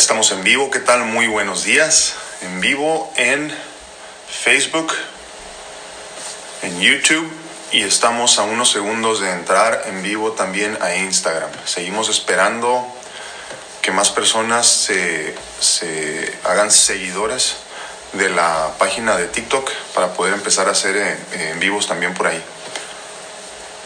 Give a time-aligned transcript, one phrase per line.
[0.00, 1.04] estamos en vivo, ¿qué tal?
[1.04, 2.14] Muy buenos días.
[2.40, 3.54] En vivo en
[4.30, 4.94] Facebook,
[6.62, 7.30] en YouTube
[7.70, 11.50] y estamos a unos segundos de entrar en vivo también a Instagram.
[11.66, 12.82] Seguimos esperando
[13.82, 17.56] que más personas se, se hagan seguidoras
[18.14, 22.26] de la página de TikTok para poder empezar a hacer en, en vivos también por
[22.26, 22.42] ahí.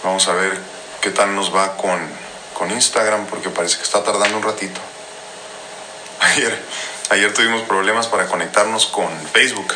[0.04, 0.56] Vamos a ver
[1.00, 1.98] qué tal nos va con,
[2.56, 4.80] con Instagram porque parece que está tardando un ratito.
[6.24, 6.58] Ayer,
[7.10, 9.74] ayer tuvimos problemas para conectarnos con Facebook,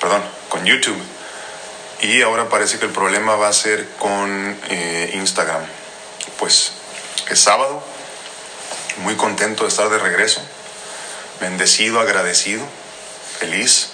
[0.00, 1.00] perdón, con YouTube.
[2.00, 5.62] Y ahora parece que el problema va a ser con eh, Instagram.
[6.40, 6.72] Pues
[7.30, 7.84] es sábado,
[8.98, 10.40] muy contento de estar de regreso,
[11.40, 12.66] bendecido, agradecido,
[13.38, 13.90] feliz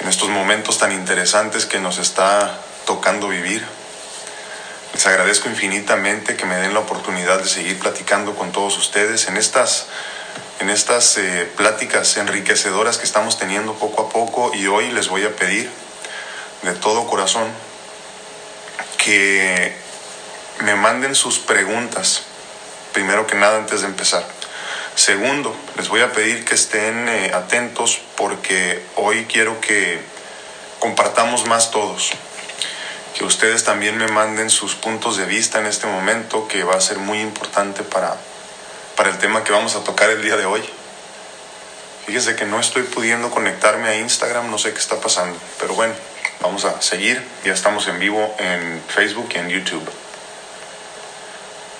[0.00, 3.64] en estos momentos tan interesantes que nos está tocando vivir.
[4.92, 9.38] Les agradezco infinitamente que me den la oportunidad de seguir platicando con todos ustedes en
[9.38, 9.86] estas
[10.60, 15.24] en estas eh, pláticas enriquecedoras que estamos teniendo poco a poco y hoy les voy
[15.24, 15.70] a pedir
[16.62, 17.48] de todo corazón
[18.98, 19.74] que
[20.60, 22.24] me manden sus preguntas,
[22.92, 24.22] primero que nada antes de empezar.
[24.94, 29.98] Segundo, les voy a pedir que estén eh, atentos porque hoy quiero que
[30.78, 32.10] compartamos más todos,
[33.16, 36.80] que ustedes también me manden sus puntos de vista en este momento que va a
[36.82, 38.18] ser muy importante para
[39.00, 40.60] para el tema que vamos a tocar el día de hoy.
[42.04, 45.94] Fíjese que no estoy pudiendo conectarme a Instagram, no sé qué está pasando, pero bueno,
[46.42, 47.26] vamos a seguir.
[47.42, 49.90] Ya estamos en vivo en Facebook y en YouTube.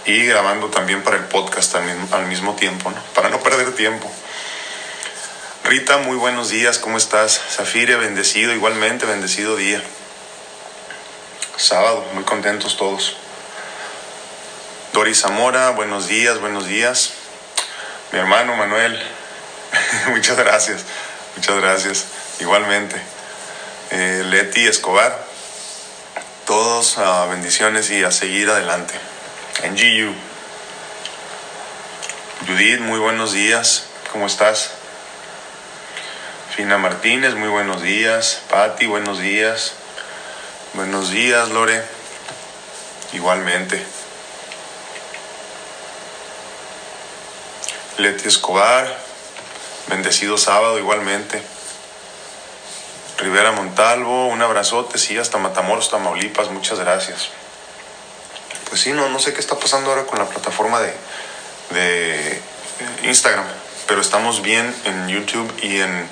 [0.07, 3.03] Y grabando también para el podcast al mismo, tiempo, ¿no?
[3.15, 4.11] para no perder tiempo.
[5.65, 7.39] Rita, muy buenos días, ¿cómo estás?
[7.51, 9.83] Zafire, bendecido, igualmente, bendecido día.
[11.59, 13.15] Sábado, muy contentos todos.
[15.01, 17.13] Doris Zamora, buenos días, buenos días.
[18.13, 19.03] Mi hermano Manuel,
[20.09, 20.83] muchas gracias,
[21.35, 22.05] muchas gracias.
[22.39, 23.01] Igualmente.
[23.93, 25.19] Eh, Leti Escobar,
[26.45, 28.93] todos uh, bendiciones y a seguir adelante.
[29.63, 30.15] En GU.
[32.47, 34.73] Judith, muy buenos días, ¿cómo estás?
[36.55, 38.43] Fina Martínez, muy buenos días.
[38.51, 39.73] Patti, buenos días.
[40.75, 41.83] Buenos días, Lore.
[43.15, 43.83] Igualmente.
[48.01, 48.97] Leti Escobar,
[49.89, 51.43] bendecido sábado igualmente.
[53.19, 57.29] Rivera Montalvo, un abrazote, sí, hasta Matamoros, Tamaulipas, muchas gracias.
[58.69, 60.95] Pues sí, no, no sé qué está pasando ahora con la plataforma de,
[61.71, 62.43] de
[63.03, 63.45] Instagram,
[63.87, 66.09] pero estamos bien en YouTube y en,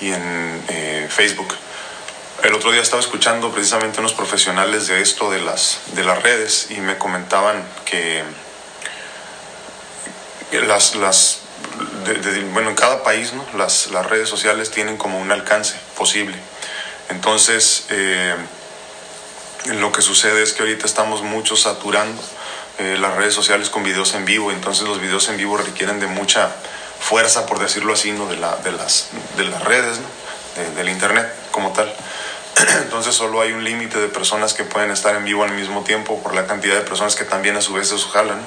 [0.00, 1.54] y en eh, Facebook.
[2.42, 6.66] El otro día estaba escuchando precisamente unos profesionales de esto de las, de las redes
[6.70, 8.22] y me comentaban que
[10.52, 11.40] las, las
[12.04, 13.44] de, de, bueno, en cada país, ¿no?
[13.56, 16.36] Las, las, redes sociales tienen como un alcance posible.
[17.08, 18.34] Entonces, eh,
[19.66, 22.22] lo que sucede es que ahorita estamos mucho saturando
[22.78, 26.06] eh, las redes sociales con videos en vivo, entonces los videos en vivo requieren de
[26.06, 26.50] mucha
[27.00, 28.26] fuerza, por decirlo así, ¿no?
[28.26, 30.62] de, la, de, las, de las redes, ¿no?
[30.62, 31.92] de, del Internet como tal.
[32.82, 36.22] Entonces solo hay un límite de personas que pueden estar en vivo al mismo tiempo
[36.22, 38.38] por la cantidad de personas que también a su vez se jalan.
[38.38, 38.46] ¿no?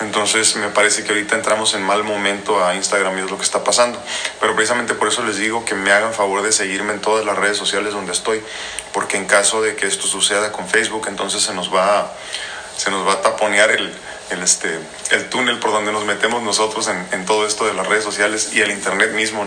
[0.00, 3.44] Entonces me parece que ahorita entramos en mal momento a Instagram y es lo que
[3.44, 3.98] está pasando.
[4.40, 7.36] Pero precisamente por eso les digo que me hagan favor de seguirme en todas las
[7.36, 8.42] redes sociales donde estoy,
[8.92, 12.12] porque en caso de que esto suceda con Facebook, entonces se nos va a,
[12.76, 13.92] se nos va a taponear el,
[14.30, 14.78] el, este,
[15.10, 18.54] el túnel por donde nos metemos nosotros en, en, todo esto de las redes sociales
[18.54, 19.46] y el Internet mismo.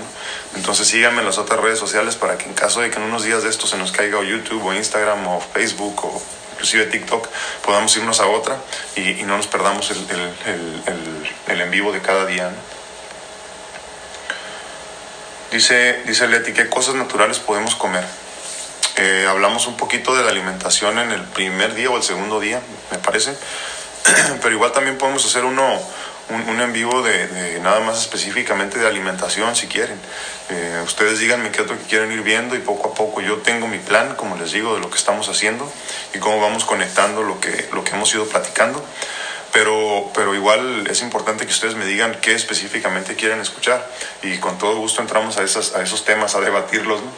[0.56, 3.24] Entonces síganme en las otras redes sociales para que en caso de que en unos
[3.24, 6.22] días de esto se nos caiga o YouTube o Instagram o Facebook o
[6.53, 7.28] inclusive TikTok,
[7.66, 8.58] podamos irnos a otra
[8.96, 12.50] y, no nos perdamos el, el, el, el, en vivo de cada día.
[12.50, 12.56] ¿no?
[15.52, 18.03] Dice, dice Leti, ¿qué cosas naturales podemos comer?
[18.96, 22.62] Eh, hablamos un poquito de la alimentación en el primer día o el segundo día,
[22.91, 23.35] me parece,
[24.41, 25.79] pero igual también podemos hacer uno,
[26.29, 29.97] un, un en vivo de, de, nada más específicamente de alimentación si quieren.
[30.49, 33.37] Eh, ustedes díganme qué es lo que quieren ir viendo y poco a poco yo
[33.37, 35.72] tengo mi plan, como les digo, de lo que estamos haciendo
[36.14, 38.84] y cómo vamos conectando lo que, lo que hemos ido platicando.
[39.52, 43.87] Pero, pero igual es importante que ustedes me digan qué específicamente quieren escuchar
[44.23, 47.02] y con todo gusto entramos a, esas, a esos temas, a debatirlos.
[47.02, 47.11] ¿no?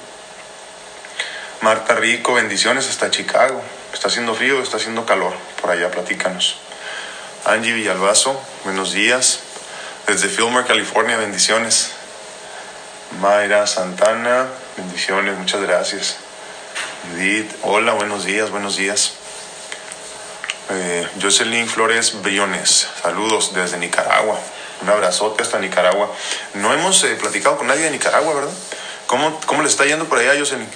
[1.62, 3.62] Marta Rico, bendiciones hasta Chicago.
[3.94, 5.34] Está haciendo frío, está haciendo calor.
[5.62, 6.58] Por allá, platícanos.
[7.46, 9.40] Angie Villalbazo, buenos días.
[10.08, 11.92] Desde Fillmore, California, bendiciones.
[13.22, 16.18] Mayra Santana, bendiciones, muchas gracias.
[17.62, 19.14] Hola, buenos días, buenos días.
[20.72, 24.40] Eh, Jocelyn Flores Briones, saludos desde Nicaragua.
[24.82, 26.12] Un abrazote hasta Nicaragua.
[26.56, 28.54] No hemos eh, platicado con nadie de Nicaragua, ¿verdad?
[29.06, 30.68] ¿Cómo, cómo le está yendo por allá, Jocelyn?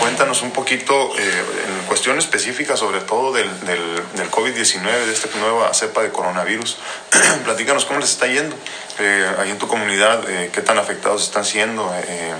[0.00, 5.28] Cuéntanos un poquito eh, en cuestión específica, sobre todo del, del, del COVID-19, de esta
[5.38, 6.76] nueva cepa de coronavirus.
[7.44, 8.54] Platícanos cómo les está yendo
[8.98, 12.34] eh, ahí en tu comunidad, eh, qué tan afectados están siendo, eh,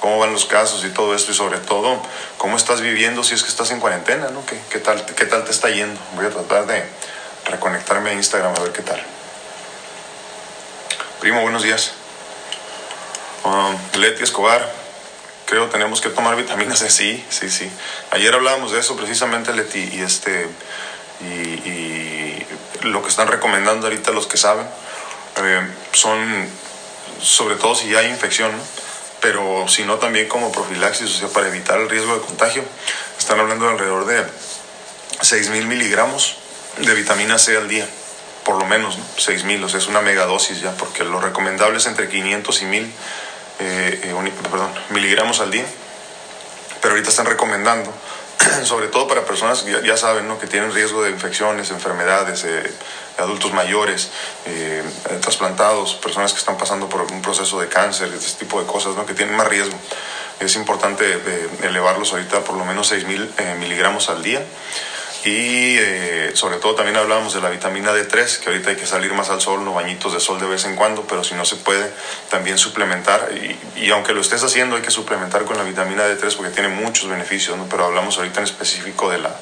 [0.00, 2.00] cómo van los casos y todo esto, y sobre todo,
[2.38, 4.44] cómo estás viviendo si es que estás en cuarentena, ¿no?
[4.46, 6.00] ¿Qué, qué tal, ¿Qué tal te está yendo?
[6.14, 6.84] Voy a tratar de
[7.46, 9.02] reconectarme a Instagram a ver qué tal.
[11.20, 11.92] Primo, buenos días.
[13.42, 14.72] Um, Leti Escobar,
[15.46, 17.70] creo tenemos que tomar vitaminas C, sí, sí, sí.
[18.10, 20.46] Ayer hablábamos de eso precisamente, Leti, y este
[21.20, 22.46] y, y
[22.82, 24.66] lo que están recomendando ahorita los que saben
[25.36, 26.48] eh, son
[27.20, 28.62] sobre todo si ya hay infección, ¿no?
[29.20, 32.62] pero si no también como profilaxis, o sea, para evitar el riesgo de contagio.
[33.18, 34.22] Están hablando de alrededor de
[35.20, 36.36] 6.000 miligramos
[36.78, 37.88] de vitamina C al día,
[38.44, 39.04] por lo menos, ¿no?
[39.16, 42.86] 6.000, o sea, es una megadosis ya, porque lo recomendable es entre 500 y 1.000
[43.58, 45.64] eh, eh, perdón, miligramos al día,
[46.80, 47.92] pero ahorita están recomendando,
[48.64, 50.38] sobre todo para personas ya, ya saben, ¿no?
[50.38, 52.72] que tienen riesgo de infecciones, enfermedades, eh,
[53.18, 54.10] adultos mayores,
[55.22, 59.06] trasplantados, personas que están pasando por un proceso de cáncer, este tipo de cosas, ¿no?
[59.06, 59.76] que tienen más riesgo.
[60.38, 61.18] Es importante
[61.62, 64.44] elevarlos ahorita por lo menos 6.000 eh, miligramos al día.
[65.26, 69.12] Y eh, sobre todo también hablábamos de la vitamina D3, que ahorita hay que salir
[69.12, 71.56] más al sol, no bañitos de sol de vez en cuando, pero si no se
[71.56, 71.90] puede,
[72.30, 73.28] también suplementar.
[73.76, 77.10] Y, aunque lo estés haciendo, hay que suplementar con la vitamina D3 porque tiene muchos
[77.10, 77.66] beneficios, ¿no?
[77.68, 79.34] pero hablamos ahorita en específico de la,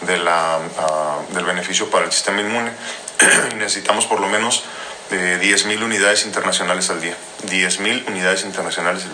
[0.00, 2.72] de la, uh, del beneficio para el sistema inmune.
[3.56, 4.64] necesitamos por lo menos
[5.10, 7.16] de 10.000 unidades internacionales al día.
[7.48, 9.04] 10.000 unidades internacionales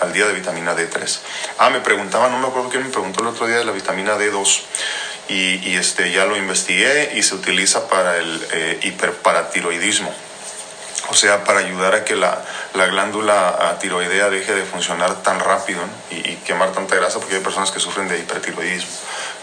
[0.00, 1.18] al día de vitamina D3.
[1.58, 4.16] Ah, me preguntaba, no me acuerdo quién me preguntó el otro día de la vitamina
[4.16, 4.62] D2.
[5.28, 10.14] Y, este, ya lo investigué y se utiliza para el eh, hiperparatiroidismo.
[11.08, 12.44] O sea, para ayudar a que la,
[12.74, 15.80] la glándula tiroidea deje de funcionar tan rápido
[16.10, 18.90] y, quemar tanta grasa, porque hay personas que sufren de hipertiroidismo.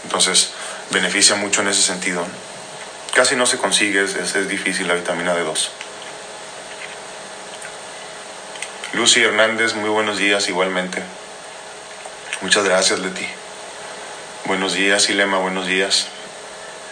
[0.04, 0.50] Entonces,
[0.90, 2.24] beneficia mucho en ese sentido.
[3.14, 5.68] Casi no se consigue, es, es difícil la vitamina D2.
[8.94, 11.02] Lucy Hernández, muy buenos días igualmente.
[12.42, 13.26] Muchas gracias, Leti.
[14.44, 16.08] Buenos días, Ilema, buenos días.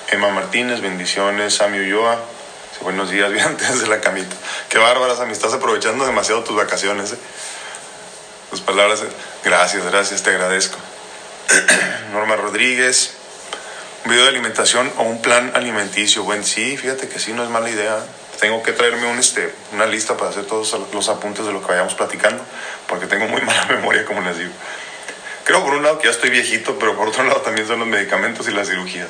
[0.08, 1.54] Emma Martínez, bendiciones.
[1.54, 2.16] Sami Ulloa,
[2.80, 4.36] buenos días, bien antes de la camita.
[4.68, 7.12] Qué bárbara, Sami, estás aprovechando demasiado tus vacaciones.
[7.12, 7.18] ¿eh?
[8.50, 9.02] Tus palabras,
[9.42, 10.78] gracias, gracias, te agradezco.
[12.12, 13.14] Norma Rodríguez,
[14.04, 16.22] un video de alimentación o un plan alimenticio.
[16.22, 17.98] Bueno, sí, fíjate que sí, no es mala idea.
[18.38, 21.66] Tengo que traerme un, este, una lista para hacer todos los apuntes de lo que
[21.66, 22.44] vayamos platicando,
[22.86, 24.52] porque tengo muy mala memoria, como les digo.
[25.50, 27.88] Creo por un lado que ya estoy viejito, pero por otro lado también son los
[27.88, 29.08] medicamentos y las cirugías.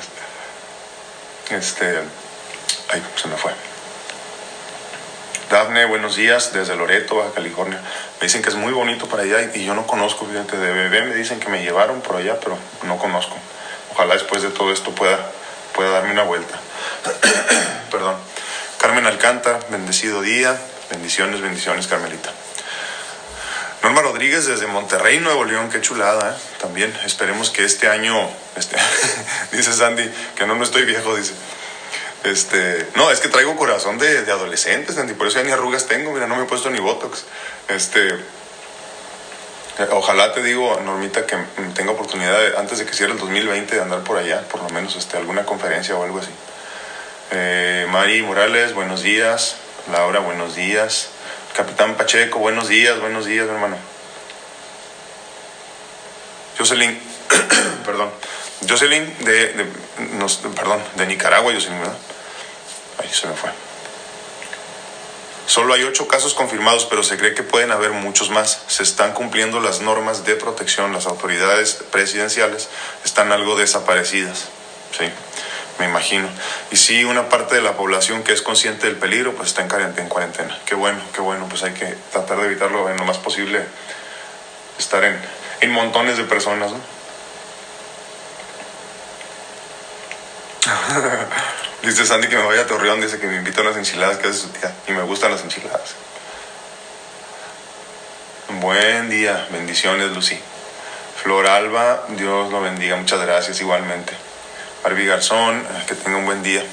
[1.51, 1.99] Este,
[2.89, 3.51] ay, se me fue.
[5.51, 7.79] Dafne, buenos días, desde Loreto, Baja California.
[8.19, 11.03] Me dicen que es muy bonito para allá y yo no conozco, fíjate, de bebé
[11.03, 12.57] me dicen que me llevaron por allá, pero
[12.87, 13.37] no conozco.
[13.91, 15.19] Ojalá después de todo esto pueda,
[15.75, 16.59] pueda darme una vuelta.
[17.91, 18.15] Perdón.
[18.79, 20.59] Carmen Alcántara, bendecido día.
[20.89, 22.31] Bendiciones, bendiciones, Carmelita.
[23.83, 26.41] Norma Rodríguez desde Monterrey, Nuevo León, qué chulada, ¿eh?
[26.59, 28.77] También esperemos que este año, este,
[29.51, 31.33] dice Sandy, que no, no estoy viejo, dice.
[32.23, 35.87] Este, no, es que traigo corazón de, de adolescente, Sandy, por eso ya ni arrugas
[35.87, 37.25] tengo, mira, no me he puesto ni Botox.
[37.69, 38.15] Este,
[39.89, 41.35] ojalá te digo, Normita, que
[41.73, 44.95] tenga oportunidad antes de que cierre el 2020 de andar por allá, por lo menos
[44.95, 46.29] este, alguna conferencia o algo así.
[47.31, 49.55] Eh, Mari Morales, buenos días.
[49.91, 51.09] Laura, buenos días.
[51.55, 53.75] Capitán Pacheco, buenos días, buenos días, hermano.
[56.57, 56.97] Jocelyn,
[57.85, 58.09] perdón.
[58.67, 59.67] Jocelyn de,
[60.55, 61.97] perdón, de Nicaragua, Jocelyn, ¿verdad?
[62.99, 63.49] Ahí se me fue.
[65.45, 68.61] Solo hay ocho casos confirmados, pero se cree que pueden haber muchos más.
[68.67, 70.93] Se están cumpliendo las normas de protección.
[70.93, 72.69] Las autoridades presidenciales
[73.03, 74.45] están algo desaparecidas.
[74.97, 75.05] Sí,
[75.79, 76.27] me imagino.
[76.71, 80.09] Y sí, una parte de la población que es consciente del peligro, pues está en
[80.09, 80.59] cuarentena.
[80.65, 81.47] Qué bueno, qué bueno.
[81.49, 83.63] Pues hay que tratar de evitarlo en lo más posible.
[84.77, 85.19] Estar en,
[85.61, 86.79] en montones de personas, ¿no?
[91.83, 94.27] dice Sandy que me vaya a Torreón, dice que me invita a unas enchiladas que
[94.27, 94.73] hace su tía.
[94.87, 95.95] Y me gustan las enchiladas.
[98.59, 100.39] Buen día, bendiciones, Lucy.
[101.21, 104.13] Flor Alba, Dios lo bendiga, muchas gracias igualmente.
[104.83, 106.63] Barbie Garzón, que tenga un buen día.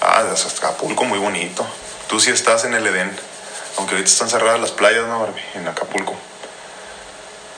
[0.00, 0.24] Ah,
[0.58, 1.66] Acapulco, muy bonito.
[2.08, 3.10] Tú sí estás en el Edén,
[3.76, 5.42] aunque ahorita están cerradas las playas, ¿no, Barbie?
[5.54, 6.14] En Acapulco.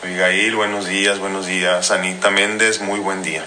[0.03, 1.91] Abigail, buenos días, buenos días.
[1.91, 3.45] Anita Méndez, muy buen día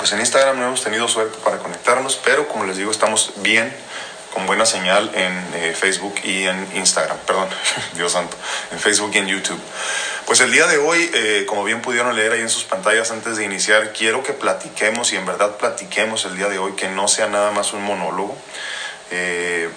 [0.00, 3.70] pues en Instagram no hemos tenido suerte para conectarnos, pero como les digo, estamos bien
[4.32, 7.48] con buena señal en eh, Facebook y en Instagram, perdón,
[7.94, 8.36] Dios santo,
[8.70, 9.60] en Facebook y en YouTube.
[10.26, 13.36] Pues el día de hoy, eh, como bien pudieron leer ahí en sus pantallas antes
[13.36, 17.08] de iniciar, quiero que platiquemos y en verdad platiquemos el día de hoy, que no
[17.08, 18.36] sea nada más un monólogo,
[19.10, 19.68] eh,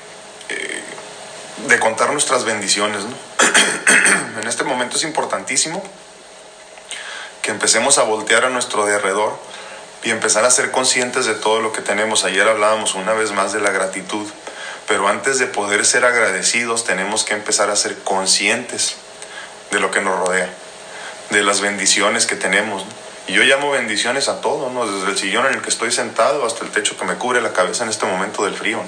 [1.68, 3.04] de contar nuestras bendiciones.
[4.42, 5.84] en este momento es importantísimo
[7.42, 9.38] que empecemos a voltear a nuestro derredor
[10.04, 12.24] y empezar a ser conscientes de todo lo que tenemos.
[12.26, 14.28] Ayer hablábamos una vez más de la gratitud,
[14.88, 18.96] pero antes de poder ser agradecidos tenemos que empezar a ser conscientes
[19.72, 20.50] de lo que nos rodea,
[21.30, 22.86] de las bendiciones que tenemos.
[23.28, 24.86] Y yo llamo bendiciones a todo, ¿no?
[24.86, 27.54] desde el sillón en el que estoy sentado hasta el techo que me cubre la
[27.54, 28.82] cabeza en este momento del frío.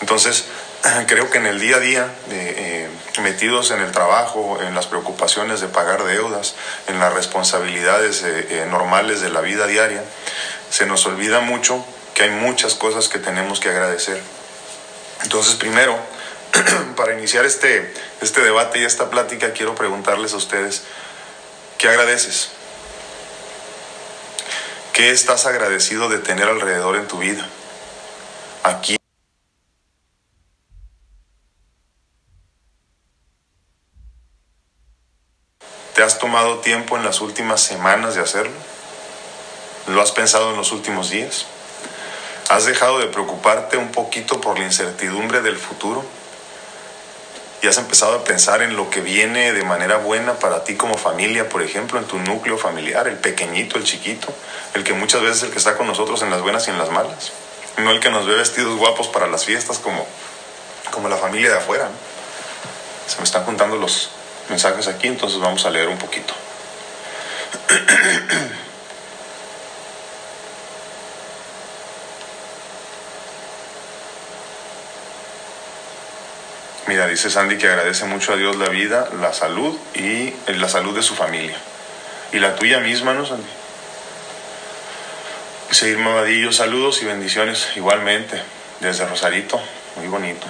[0.00, 0.46] Entonces,
[1.06, 2.88] creo que en el día a día, eh,
[3.22, 6.54] metidos en el trabajo, en las preocupaciones de pagar deudas,
[6.88, 10.02] en las responsabilidades eh, eh, normales de la vida diaria,
[10.70, 11.84] se nos olvida mucho
[12.14, 14.20] que hay muchas cosas que tenemos que agradecer.
[15.22, 15.98] Entonces, primero,
[16.96, 20.82] para iniciar este, este debate y esta plática, quiero preguntarles a ustedes,
[21.78, 22.50] ¿qué agradeces?
[24.92, 27.46] ¿Qué estás agradecido de tener alrededor en tu vida?
[28.62, 28.96] Aquí
[36.22, 38.54] tomado tiempo en las últimas semanas de hacerlo?
[39.88, 41.46] ¿Lo has pensado en los últimos días?
[42.48, 46.04] ¿Has dejado de preocuparte un poquito por la incertidumbre del futuro?
[47.60, 50.96] ¿Y has empezado a pensar en lo que viene de manera buena para ti como
[50.96, 54.32] familia, por ejemplo, en tu núcleo familiar, el pequeñito, el chiquito,
[54.74, 56.78] el que muchas veces es el que está con nosotros en las buenas y en
[56.78, 57.32] las malas?
[57.78, 60.06] No el que nos ve vestidos guapos para las fiestas como,
[60.92, 61.88] como la familia de afuera.
[63.08, 64.10] Se me están juntando los,
[64.48, 66.34] mensajes aquí, entonces vamos a leer un poquito.
[76.86, 80.68] Mira, dice Sandy que agradece mucho a Dios la vida, la salud y eh, la
[80.68, 81.56] salud de su familia.
[82.32, 83.48] Y la tuya misma, ¿no, Sandy?
[85.70, 88.42] Dice Irma Vadillo, saludos y bendiciones igualmente
[88.80, 89.58] desde Rosarito,
[89.96, 90.46] muy bonito.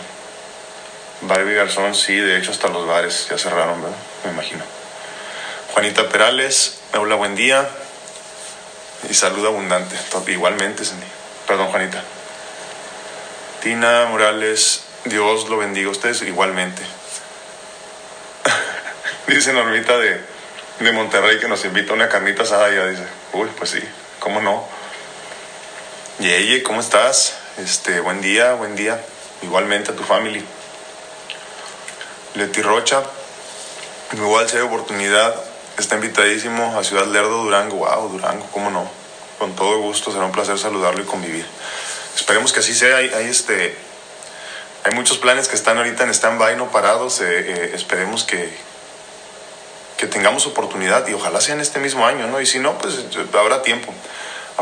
[1.22, 3.96] Barbie Garzón, sí, de hecho hasta los bares ya cerraron, ¿verdad?
[4.24, 4.64] Me imagino.
[5.72, 7.68] Juanita Perales, hola, buen día.
[9.08, 9.96] Y salud abundante,
[10.28, 10.82] igualmente,
[11.46, 12.02] Perdón, Juanita.
[13.62, 16.82] Tina Morales, Dios lo bendiga a ustedes igualmente.
[19.28, 20.20] dice Normita de,
[20.80, 22.72] de Monterrey que nos invita a una carnita asada.
[22.72, 23.80] Ya dice, uy, pues sí,
[24.18, 24.66] ¿cómo no?
[26.18, 27.34] Yeye, ¿cómo estás?
[27.58, 29.00] Este, buen día, buen día.
[29.42, 30.42] Igualmente a tu familia.
[32.34, 33.02] Leti Rocha,
[34.12, 35.34] igual si hay oportunidad,
[35.78, 37.76] está invitadísimo a Ciudad Lerdo, Durango.
[37.76, 38.88] Wow, Durango, cómo no.
[39.38, 41.44] Con todo gusto, será un placer saludarlo y convivir.
[42.14, 42.96] Esperemos que así sea.
[42.96, 43.76] Hay, este,
[44.84, 47.20] hay muchos planes que están ahorita en stand-by, no parados.
[47.20, 48.52] Eh, eh, esperemos que,
[49.98, 52.40] que tengamos oportunidad y ojalá sea en este mismo año, ¿no?
[52.40, 52.98] Y si no, pues
[53.38, 53.92] habrá tiempo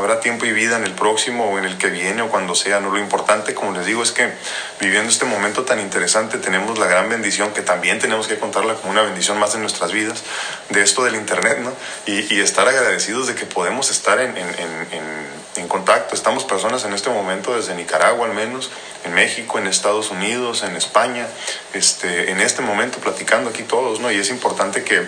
[0.00, 2.80] habrá tiempo y vida en el próximo o en el que viene o cuando sea.
[2.80, 4.32] No lo importante, como les digo, es que
[4.80, 8.90] viviendo este momento tan interesante tenemos la gran bendición que también tenemos que contarla como
[8.90, 10.22] una bendición más en nuestras vidas
[10.70, 11.72] de esto del internet, ¿no?
[12.06, 15.26] Y, estar agradecidos de que podemos estar en, en, en,
[15.56, 16.14] en, contacto.
[16.14, 18.70] Estamos personas en este momento desde Nicaragua al menos,
[19.04, 21.26] en México, en Estados Unidos, en España,
[21.74, 24.10] este, en este momento platicando aquí todos, ¿no?
[24.10, 25.06] Y es importante que,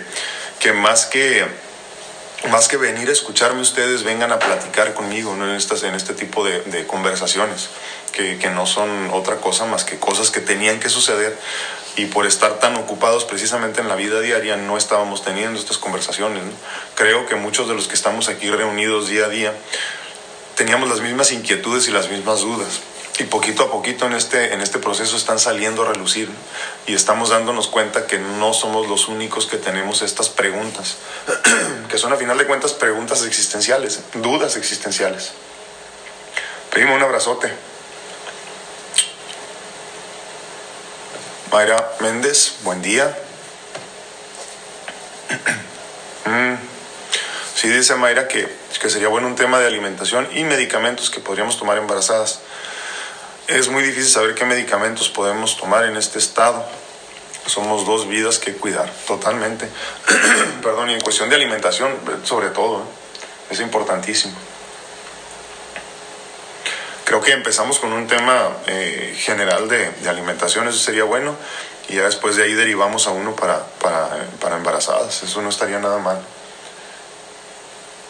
[0.59, 1.43] que más que
[2.49, 6.43] más que venir a escucharme ustedes, vengan a platicar conmigo en, estas, en este tipo
[6.45, 7.69] de, conversaciones,
[8.11, 11.37] que, no son otra cosa más que cosas que tenían que suceder
[11.95, 16.43] y por estar tan ocupados precisamente en la vida diaria no estábamos teniendo estas conversaciones.
[16.95, 19.53] Creo que muchos de los que estamos aquí reunidos día a día
[20.55, 22.81] teníamos las mismas inquietudes y las mismas dudas
[23.19, 26.29] y poquito a poquito en este, en este proceso están saliendo a relucir
[26.87, 30.97] y estamos dándonos cuenta que no somos los únicos que tenemos estas preguntas,
[31.89, 35.33] que son a final de cuentas preguntas existenciales, dudas existenciales.
[36.71, 37.53] Primo, un abrazote.
[41.51, 43.15] Mayra Méndez, buen día.
[46.25, 46.55] Mm.
[47.53, 48.47] Sí, dice Mayra que,
[48.81, 52.39] que sería bueno un tema de alimentación y medicamentos que podríamos tomar embarazadas
[53.47, 56.63] es muy difícil saber qué medicamentos podemos tomar en este estado.
[57.45, 59.67] Somos dos vidas que cuidar, totalmente.
[60.63, 61.91] Perdón, y en cuestión de alimentación,
[62.23, 63.51] sobre todo, ¿eh?
[63.51, 64.33] es importantísimo.
[67.03, 71.35] Creo que empezamos con un tema eh, general de, alimentación, eso sería bueno,
[71.89, 75.79] y ya después de ahí derivamos a uno para, para, para embarazadas, eso no estaría
[75.79, 76.21] nada mal.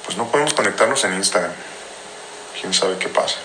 [0.05, 1.53] Pues no podemos conectarnos en Instagram,
[2.61, 3.39] quién sabe qué pasa.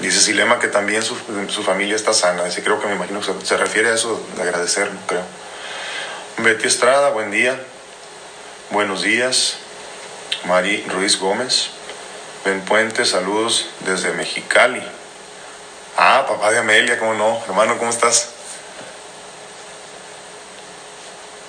[0.00, 1.14] Dice Silema que también su,
[1.48, 2.44] su familia está sana.
[2.44, 5.22] Dice, creo que me imagino que se, refiere a eso de agradecer, creo.
[6.38, 7.60] Betty Estrada, buen día.
[8.70, 9.56] Buenos días.
[10.44, 11.68] Mari Ruiz Gómez.
[12.46, 14.82] Ben Puente, saludos desde Mexicali.
[15.98, 17.42] Ah, papá de Amelia, ¿cómo no?
[17.46, 18.30] Hermano, ¿cómo estás?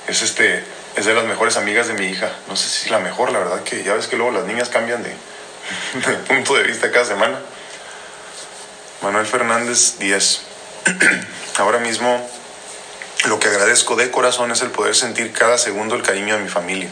[0.10, 0.62] Es este,
[0.98, 2.29] es de las mejores amigas de mi hija.
[2.50, 5.03] No sé si la mejor, la verdad que ya ves que luego las niñas cambian
[5.03, 5.15] de
[6.27, 7.39] punto de vista cada semana.
[9.01, 10.41] Manuel Fernández Díaz.
[11.58, 12.29] Ahora mismo
[13.25, 16.50] lo que agradezco de corazón es el poder sentir cada segundo el cariño de mi
[16.50, 16.89] familia,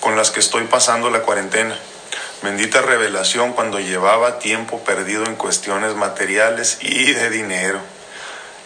[0.00, 1.76] con las que estoy pasando la cuarentena.
[2.42, 7.80] Bendita revelación cuando llevaba tiempo perdido en cuestiones materiales y de dinero.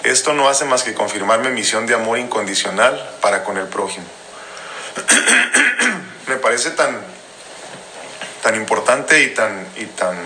[0.02, 4.04] Esto no hace más que confirmar mi misión de amor incondicional para con el prójimo.
[6.26, 7.00] Me parece tan,
[8.42, 10.16] tan importante y tan, y tan,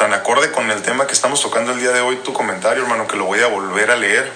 [0.00, 3.06] tan acorde con el tema que estamos tocando el día de hoy tu comentario, hermano,
[3.06, 4.32] que lo voy a volver a leer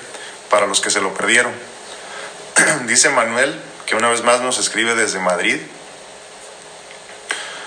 [0.50, 1.54] para los que se lo perdieron.
[2.86, 5.58] Dice Manuel, que una vez más nos escribe desde Madrid.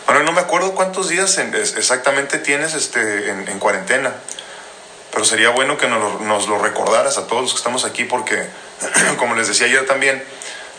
[0.06, 4.14] Bueno, no me acuerdo cuántos días en, exactamente tienes este, en, en, cuarentena,
[5.12, 8.46] pero sería bueno que nos nos lo recordaras a todos los que estamos aquí porque,
[9.18, 10.24] como les decía ayer también,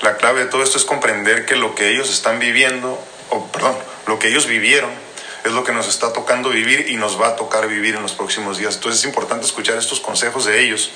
[0.03, 2.97] la clave de todo esto es comprender que lo que ellos están viviendo,
[3.31, 5.08] o perdón, lo que ellos vivieron,
[5.45, 8.13] es lo que nos está tocando vivir y nos va a tocar vivir en los
[8.13, 8.77] próximos días.
[8.77, 10.91] Entonces es importante escuchar estos consejos de ellos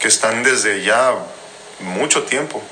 [0.00, 1.14] que están desde ya
[1.80, 2.62] mucho tiempo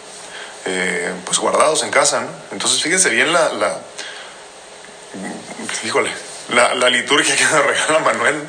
[0.67, 2.27] eh, pues guardados en casa.
[2.53, 3.79] Entonces fíjense bien la, la
[5.85, 6.11] híjole,
[6.51, 8.43] la, la, liturgia que nos regala Manuel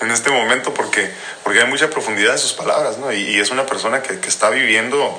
[0.00, 1.10] en este momento porque,
[1.42, 3.12] porque hay mucha profundidad en sus palabras, ¿no?
[3.12, 5.18] Y, y es una persona que, que, está viviendo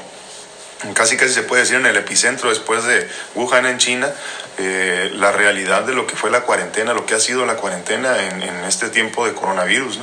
[0.93, 4.11] casi casi se puede decir en el epicentro después de Wuhan en China,
[4.57, 8.27] eh, la realidad de lo que fue la cuarentena, lo que ha sido la cuarentena
[8.27, 9.99] en, en este tiempo de coronavirus.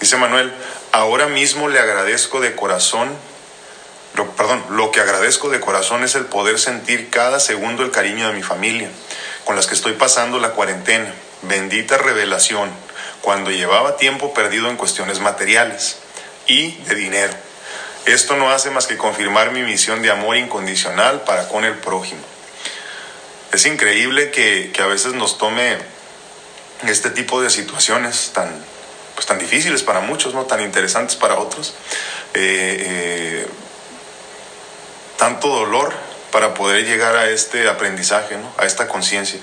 [0.00, 0.52] Dice Manuel,
[0.92, 3.10] ahora mismo le agradezco de corazón,
[4.36, 8.32] perdón, lo que agradezco de corazón es el poder sentir cada segundo el cariño de
[8.32, 8.88] mi familia,
[9.44, 11.12] con las que estoy pasando la cuarentena.
[11.42, 12.70] Bendita revelación,
[13.20, 15.98] cuando llevaba tiempo perdido en cuestiones materiales
[16.46, 17.49] y de dinero.
[18.06, 22.22] Esto no hace más que confirmar mi misión de amor incondicional para con el prójimo.
[23.52, 25.76] Es increíble que, que a veces nos tome
[26.86, 28.48] este tipo de situaciones tan,
[29.14, 30.44] pues, tan difíciles para muchos, ¿no?
[30.44, 31.74] tan interesantes para otros.
[32.34, 33.46] Eh, eh,
[35.18, 35.92] tanto dolor
[36.32, 38.50] para poder llegar a este aprendizaje, ¿no?
[38.56, 39.38] a esta conciencia.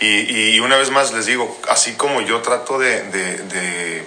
[0.00, 4.06] Y, y, una vez más les digo, así como yo trato de, de, de,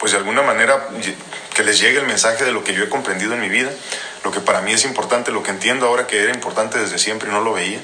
[0.00, 0.88] pues de alguna manera,
[1.54, 3.70] que les llegue el mensaje de lo que yo he comprendido en mi vida,
[4.24, 7.28] lo que para mí es importante, lo que entiendo ahora que era importante desde siempre
[7.28, 7.78] y no lo veía.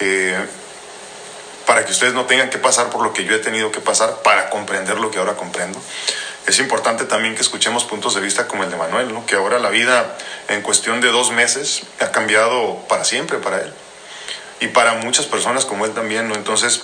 [0.00, 0.36] Eh,
[1.66, 4.22] para que ustedes no tengan que pasar por lo que yo he tenido que pasar
[4.22, 5.80] para comprender lo que ahora comprendo.
[6.46, 9.70] Es importante también que escuchemos puntos de vista como el de Manuel, que ahora la
[9.70, 10.16] vida
[10.48, 13.72] en cuestión de dos meses ha cambiado para siempre para él
[14.58, 16.32] y para muchas personas como él también.
[16.32, 16.82] Entonces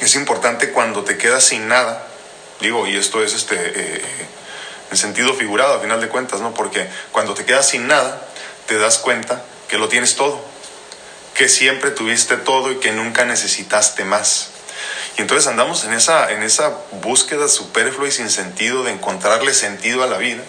[0.00, 2.04] es importante cuando te quedas sin nada,
[2.60, 4.02] digo, y esto es este, eh,
[4.90, 6.54] en sentido figurado a final de cuentas, ¿no?
[6.54, 8.26] porque cuando te quedas sin nada
[8.66, 10.54] te das cuenta que lo tienes todo
[11.34, 14.50] que siempre tuviste todo y que nunca necesitaste más.
[15.18, 20.02] Y entonces andamos en esa, en esa búsqueda superflua y sin sentido de encontrarle sentido
[20.02, 20.42] a la vida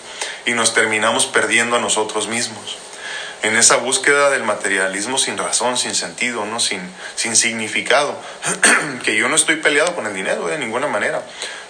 [0.46, 2.78] y nos terminamos perdiendo a nosotros mismos.
[3.44, 6.60] En esa búsqueda del materialismo sin razón, sin sentido, ¿no?
[6.60, 6.82] sin,
[7.16, 8.20] sin significado.
[9.04, 11.22] que yo no estoy peleado con el dinero de ninguna manera.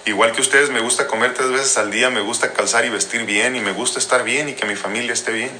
[0.05, 3.25] Igual que ustedes, me gusta comer tres veces al día, me gusta calzar y vestir
[3.25, 5.51] bien y me gusta estar bien y que mi familia esté bien.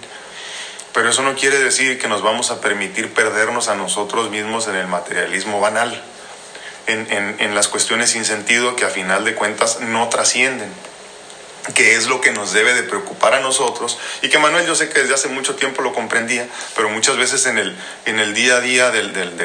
[0.94, 4.76] Pero eso no quiere decir que nos vamos a permitir perdernos a nosotros mismos en
[4.76, 6.02] el materialismo banal,
[6.88, 7.08] en,
[7.40, 10.72] en, las cuestiones sin sentido que a final de cuentas no trascienden
[11.74, 14.90] que es lo que nos debe de preocupar a nosotros y que Manuel yo sé
[14.90, 18.58] que desde hace mucho tiempo lo comprendía, pero muchas veces en el, en el día
[18.58, 19.36] a día del, del,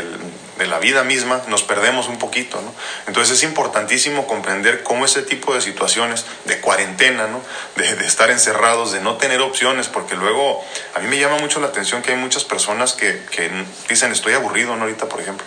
[0.60, 2.72] de la vida misma nos perdemos un poquito, ¿no?
[3.06, 7.40] Entonces es importantísimo comprender cómo ese tipo de situaciones de cuarentena, ¿no?
[7.76, 10.62] De, de, estar encerrados, de no tener opciones, porque luego
[10.94, 13.50] a mí me llama mucho la atención que hay muchas personas que, que
[13.88, 14.82] dicen estoy aburrido, ¿no?
[14.82, 15.46] Ahorita, por ejemplo.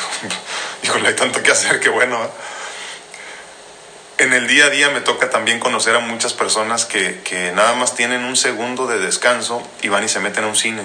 [0.82, 2.28] Híjole, hay tanto que hacer, que bueno, ¿eh?
[4.24, 7.74] en el día a día me toca también conocer a muchas personas que, que, nada
[7.74, 10.82] más tienen un segundo de descanso y van y se meten a un cine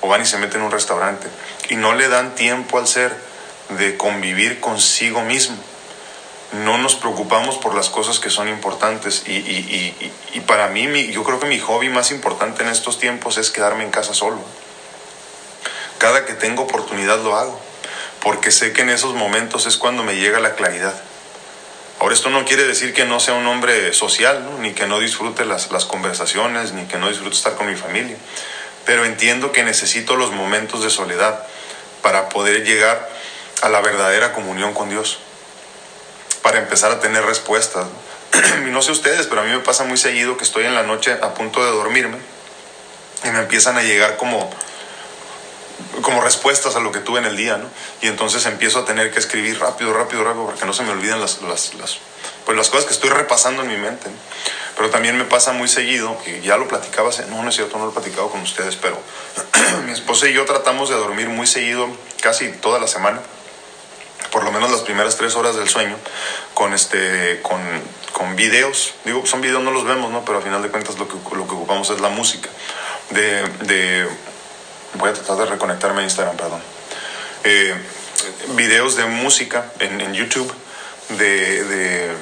[0.00, 1.28] o van y se meten a un restaurante
[1.68, 3.14] y no le dan tiempo al ser
[3.70, 5.56] de convivir consigo mismo.
[6.64, 10.88] No nos preocupamos por las cosas que son importantes y, y, y, y para mí
[10.88, 14.14] mi, yo creo que mi hobby más importante en estos tiempos es quedarme en casa
[14.14, 14.38] solo.
[15.98, 17.60] Cada que tengo oportunidad lo hago
[18.20, 20.94] porque sé que en esos momentos es cuando me llega la claridad
[22.00, 25.44] Ahora esto no quiere decir que no sea un hombre social, ni que no disfrute
[25.44, 28.16] las, las conversaciones, ni que no disfrute estar con mi familia,
[28.84, 31.46] pero entiendo que necesito los momentos de soledad
[32.02, 33.08] para poder llegar
[33.62, 35.18] a la verdadera comunión con Dios,
[36.42, 37.86] para empezar a tener respuestas.
[38.70, 38.82] ¿no?
[38.82, 41.34] sé ustedes, pero a mí me pasa muy seguido que estoy en la noche a
[41.34, 42.18] punto de dormirme
[43.24, 44.50] y me empiezan a llegar como
[46.02, 47.68] como respuestas a lo que tuve en el día, ¿no?
[48.00, 50.90] Y entonces empiezo a tener que escribir rápido, rápido, rápido, para que no se me
[50.90, 51.98] olviden las, las, las,
[52.44, 54.08] pues las cosas que estoy repasando en mi mente.
[54.76, 57.84] Pero también me pasa muy seguido, que ya lo platicaba, no, no es cierto, no
[57.84, 58.98] lo he platicado con ustedes, pero
[59.84, 61.88] mi esposa y yo tratamos de dormir muy seguido,
[62.22, 63.20] casi toda la semana,
[64.30, 65.96] por lo menos las primeras tres horas del sueño,
[66.54, 67.60] con, este, con,
[68.12, 68.94] con videos.
[69.04, 70.24] Digo, son videos, no los vemos, ¿no?
[70.24, 72.48] Pero al final de cuentas lo que, lo que ocupamos es la música.
[73.10, 74.08] De, de
[74.94, 76.60] voy a tratar de reconectarme a Instagram, perdón.
[77.44, 77.74] Eh,
[78.54, 80.52] videos de música en, YouTube,
[81.10, 82.16] de, de,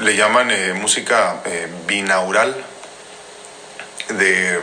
[0.00, 2.54] le llaman eh, música eh, binaural,
[4.08, 4.60] de,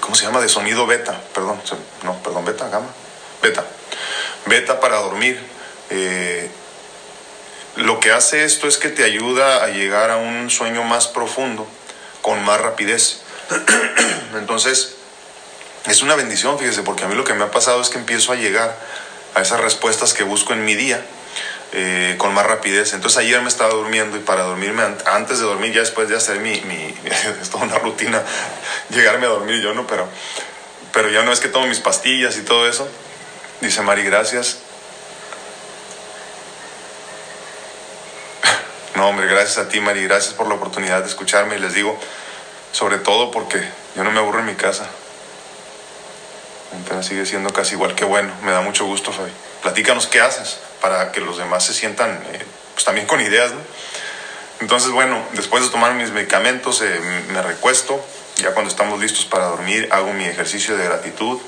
[0.00, 0.40] ¿cómo se llama?
[0.40, 1.60] De sonido beta, perdón,
[2.02, 2.88] no, perdón, beta, gamma,
[3.42, 3.64] beta,
[4.46, 5.40] beta para dormir.
[7.76, 11.66] Lo que hace esto es que te ayuda a llegar a un sueño más profundo
[12.22, 13.20] con más rapidez.
[14.34, 14.95] Entonces,
[15.86, 18.32] es una bendición, fíjese, porque a mí lo que me ha pasado es que empiezo
[18.32, 18.76] a llegar
[19.34, 21.00] a esas respuestas que busco en mi día
[21.72, 22.92] eh, con más rapidez.
[22.92, 26.40] Entonces ayer me estaba durmiendo y para dormirme, antes de dormir, ya después de hacer
[26.40, 26.94] mi, mi
[27.42, 28.22] es toda una rutina,
[28.90, 29.86] llegarme a dormir yo, ¿no?
[29.86, 30.08] Pero,
[30.92, 32.88] pero ya no es que tomo mis pastillas y todo eso.
[33.60, 34.58] Dice Mari, gracias.
[38.96, 42.00] No, hombre, gracias a ti, Mari, gracias por la oportunidad de escucharme y les digo,
[42.72, 43.62] sobre todo porque
[43.94, 44.88] yo no me aburro en mi casa.
[46.72, 48.32] Entonces sigue siendo casi igual que bueno.
[48.42, 49.30] Me da mucho gusto, Fabi.
[49.62, 53.60] Platícanos qué haces para que los demás se sientan eh, pues también con ideas, ¿no?
[54.60, 58.02] Entonces, bueno, después de tomar mis medicamentos, eh, me recuesto.
[58.36, 61.38] Ya cuando estamos listos para dormir, hago mi ejercicio de gratitud.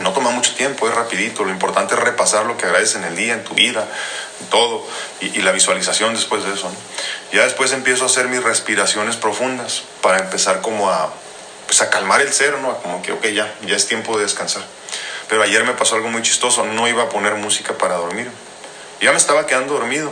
[0.00, 1.44] No toma mucho tiempo, es rapidito.
[1.44, 3.86] Lo importante es repasar lo que agradeces en el día, en tu vida,
[4.40, 4.84] en todo.
[5.20, 6.68] Y, y la visualización después de eso.
[6.68, 6.76] ¿no?
[7.32, 11.10] Ya después empiezo a hacer mis respiraciones profundas para empezar como a
[11.68, 12.76] pues a calmar el ser, ¿no?
[12.78, 14.64] Como que, ok, ya, ya es tiempo de descansar.
[15.28, 18.28] Pero ayer me pasó algo muy chistoso, no iba a poner música para dormir.
[19.02, 20.10] Ya me estaba quedando dormido,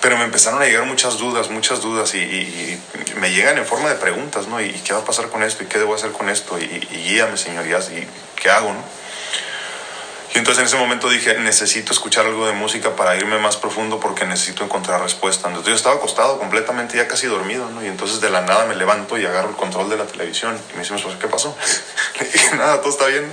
[0.00, 2.80] pero me empezaron a llegar muchas dudas, muchas dudas, y,
[3.16, 4.60] me llegan en forma de preguntas, ¿no?
[4.60, 5.64] ¿Y qué va a pasar con esto?
[5.64, 6.58] ¿Y qué debo hacer con esto?
[6.58, 8.06] Y, y guíame, señorías, ¿y
[8.40, 8.84] qué hago, no?
[10.34, 14.00] Y entonces en ese momento dije, necesito escuchar algo de música para irme más profundo
[14.00, 15.46] porque necesito encontrar respuesta.
[15.46, 17.84] Entonces yo estaba acostado completamente, ya casi dormido, ¿no?
[17.84, 20.58] Y entonces de la nada me levanto y agarro el control de la televisión.
[20.72, 21.56] Y me dice, ¿qué pasó?
[22.20, 23.32] Le dije, nada, todo está bien.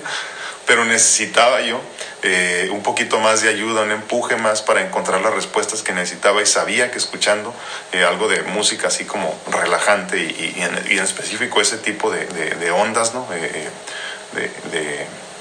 [0.67, 1.81] Pero necesitaba yo
[2.21, 6.43] eh, un poquito más de ayuda, un empuje más para encontrar las respuestas que necesitaba
[6.43, 7.51] y sabía que escuchando
[7.93, 13.27] eh, algo de música así como relajante y, en, específico ese tipo de, ondas, ¿no?
[13.33, 13.69] Eh,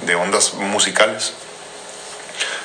[0.07, 1.35] de ondas musicales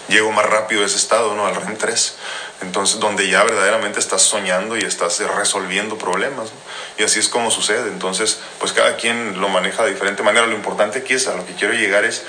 [0.08, 1.46] llego más rápido a ese estado, ¿no?
[1.46, 2.16] Al REM 3.
[2.62, 6.50] Entonces, donde ya verdaderamente estás soñando y estás resolviendo problemas.
[6.98, 7.90] Y así es como sucede.
[7.90, 10.48] Entonces, pues cada quien lo maneja de diferente manera.
[10.48, 12.24] Lo importante aquí es, a lo que quiero llegar es,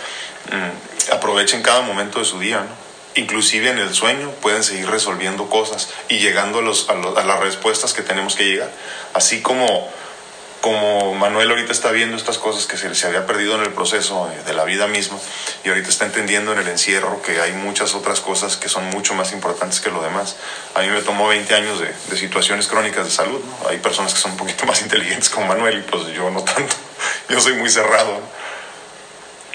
[0.50, 2.86] mmm, aprovechen cada momento de su día, ¿no?
[3.14, 7.94] Inclusive en el sueño pueden seguir resolviendo cosas y llegando a, los, a las respuestas
[7.94, 8.70] que tenemos que llegar.
[9.14, 9.90] Así como
[10.60, 14.30] como Manuel ahorita está viendo estas cosas que se, se, había perdido en el proceso
[14.44, 15.18] de la vida misma
[15.64, 19.14] y ahorita está entendiendo en el encierro que hay muchas otras cosas que son mucho
[19.14, 20.36] más importantes que lo demás.
[20.74, 23.40] A mí me tomó 20 años de, de situaciones crónicas de salud.
[23.40, 23.68] ¿no?
[23.68, 26.74] Hay personas que son un poquito más inteligentes como Manuel y pues yo no tanto.
[27.28, 28.20] Yo soy muy cerrado.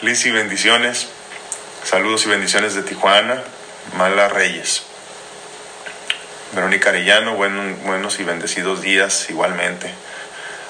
[0.01, 1.07] Liz y bendiciones.
[1.83, 3.41] Saludos y bendiciones de Tijuana.
[3.97, 4.83] Mala Reyes.
[6.53, 9.93] Verónica Arellano, buen, buenos y bendecidos días igualmente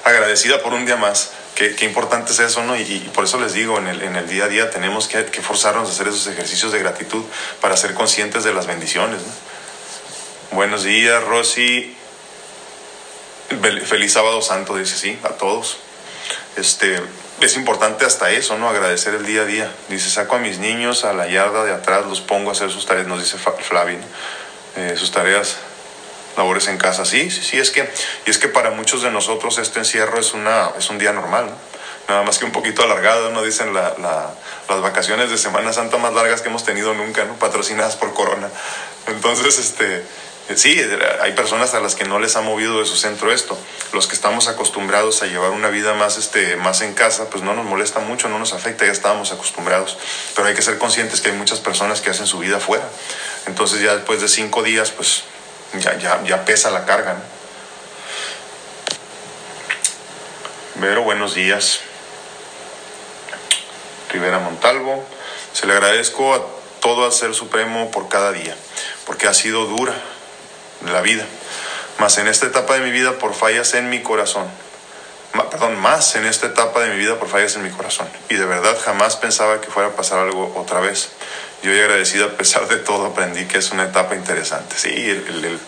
[0.04, 1.32] agradecida por un día más.
[1.54, 2.76] Qué, importante es eso, ¿no?
[2.76, 5.92] Y, por eso les digo, en el, día a día tenemos que, que, forzarnos a
[5.92, 7.22] hacer esos ejercicios de gratitud
[7.60, 10.56] para ser conscientes de las bendiciones, ¿no?
[10.56, 11.96] Buenos días, Rosy.
[13.84, 15.78] Feliz sábado santo, dice sí, a todos.
[16.56, 17.00] Este,
[17.40, 18.68] es importante hasta eso, ¿no?
[18.68, 19.72] Agradecer el día a día.
[19.88, 22.86] Dice, saco a mis niños a la yarda de atrás, los pongo a hacer sus
[22.86, 23.98] tareas, nos dice Flavio,
[24.76, 25.56] eh, sus tareas
[26.36, 27.04] labores en casa.
[27.04, 27.88] Sí, sí, sí, es que,
[28.26, 31.46] y es que para muchos de nosotros este encierro es, una, es un día normal,
[31.46, 31.72] ¿no?
[32.08, 33.42] nada más que un poquito alargado, ¿no?
[33.42, 34.34] Dicen la, la,
[34.68, 37.34] las vacaciones de Semana Santa más largas que hemos tenido nunca, ¿no?
[37.34, 38.48] Patrocinadas por Corona.
[39.06, 40.04] Entonces, este,
[40.54, 40.80] sí,
[41.20, 43.58] hay personas a las que no les ha movido de su centro esto.
[43.92, 47.54] Los que estamos acostumbrados a llevar una vida más, este, más en casa, pues no
[47.54, 49.98] nos molesta mucho, no nos afecta, ya estábamos acostumbrados.
[50.34, 52.88] Pero hay que ser conscientes que hay muchas personas que hacen su vida afuera.
[53.46, 55.24] Entonces ya después de cinco días, pues
[55.74, 57.16] ya, ya, ya pesa la carga.
[60.76, 61.80] Vero, buenos días.
[64.10, 65.04] Rivera Montalvo,
[65.52, 66.42] se le agradezco a
[66.80, 68.54] todo al Ser Supremo por cada día,
[69.06, 69.94] porque ha sido dura
[70.90, 71.24] la vida,
[71.98, 74.50] más en esta etapa de mi vida por fallas en mi corazón
[75.32, 78.06] perdón, más en esta etapa de mi vida por fallas en mi corazón.
[78.28, 81.10] Y de verdad jamás pensaba que fuera a pasar algo otra vez.
[81.62, 84.76] Y hoy agradecido a pesar de todo aprendí que es una etapa interesante.
[84.76, 85.58] Sí, el,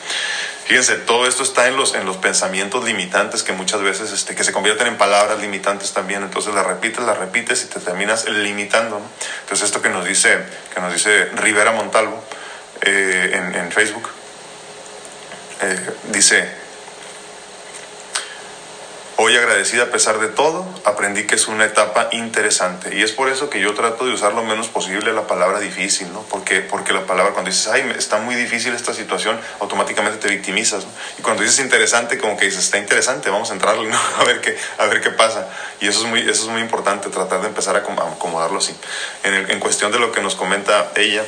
[0.66, 4.44] fíjense, todo esto está en los, en los pensamientos limitantes que muchas veces este, que
[4.44, 6.22] se convierten en palabras limitantes también.
[6.22, 9.00] Entonces las repites, las repites y te terminas limitando.
[9.42, 10.38] Entonces esto que nos dice,
[10.74, 12.22] que nos dice Rivera Montalvo
[12.82, 14.08] eh, en, en, Facebook,
[15.62, 16.63] eh, dice,
[19.16, 23.28] Hoy agradecida a pesar de todo, aprendí que es una etapa interesante y es por
[23.28, 26.22] eso que yo trato de usar lo menos posible la palabra difícil, ¿no?
[26.22, 30.84] Porque, porque la palabra cuando dices, ay, está muy difícil esta situación, automáticamente te victimizas,
[30.84, 30.90] ¿no?
[31.16, 33.96] Y cuando dices interesante, como que dices, está interesante, vamos a entrarle, ¿no?
[34.18, 35.48] A ver qué, a ver qué pasa.
[35.80, 38.74] Y eso es muy, eso es muy importante, tratar de empezar a acomodarlo así.
[39.22, 41.24] En, en cuestión de lo que nos comenta ella,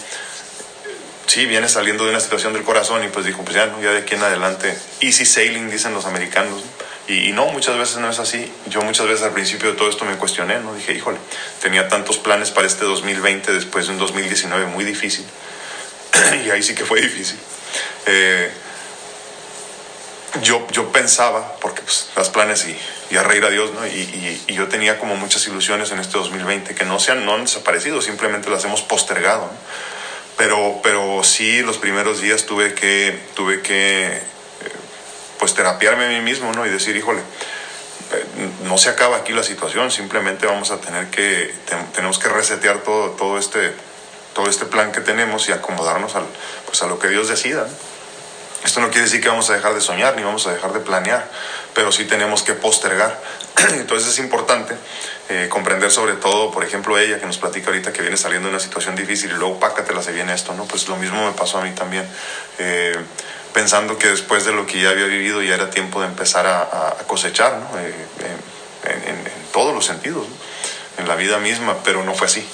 [1.26, 3.80] sí, viene saliendo de una situación del corazón y pues dijo, pues ya, ¿no?
[3.80, 6.85] ya de aquí en adelante, easy sailing, dicen los americanos, ¿no?
[7.08, 8.52] Y, no, muchas veces no es así.
[8.66, 10.74] Yo muchas veces al principio de todo esto me cuestioné, ¿no?
[10.74, 11.18] Dije, híjole,
[11.60, 15.24] tenía tantos planes para este 2020 después de un 2019 muy difícil.
[16.46, 17.38] y ahí sí que fue difícil.
[18.06, 18.50] Eh,
[20.42, 22.76] yo, yo pensaba, porque pues, las planes y,
[23.14, 23.86] y a reír a Dios, ¿no?
[23.86, 27.34] Y, y, yo tenía como muchas ilusiones en este 2020 que no se han, no
[27.34, 29.42] han desaparecido, simplemente las hemos postergado.
[29.42, 29.58] ¿no?
[30.36, 34.20] Pero, pero sí, los primeros días tuve que, tuve que
[35.38, 36.66] pues terapiarme a mí mismo, ¿no?
[36.66, 38.26] Y decir, híjole, eh,
[38.64, 41.54] no se acaba aquí la situación, simplemente vamos a tener que,
[41.94, 43.74] tenemos que resetear todo, todo, este,
[44.34, 46.24] todo este plan que tenemos y acomodarnos al,
[46.66, 47.66] pues a lo que Dios decida.
[48.64, 50.80] Esto no quiere decir que vamos a dejar de soñar ni vamos a dejar de
[50.80, 51.28] planear,
[51.72, 53.20] pero sí tenemos que postergar.
[53.74, 54.74] Entonces es importante
[55.28, 58.54] eh, comprender sobre todo, por ejemplo, ella que nos platica ahorita que viene saliendo de
[58.54, 60.64] una situación difícil y luego pácatela se viene esto, ¿no?
[60.64, 62.08] Pues lo mismo me pasó a mí también.
[62.58, 62.96] Eh,
[63.56, 66.94] pensando que después de lo que ya había vivido ya era tiempo de empezar a,
[67.06, 67.78] cosechar, ¿no?
[67.78, 67.94] Eh,
[68.84, 69.16] en,
[69.50, 70.26] todos los sentidos,
[70.98, 72.46] en la vida misma, pero no fue así.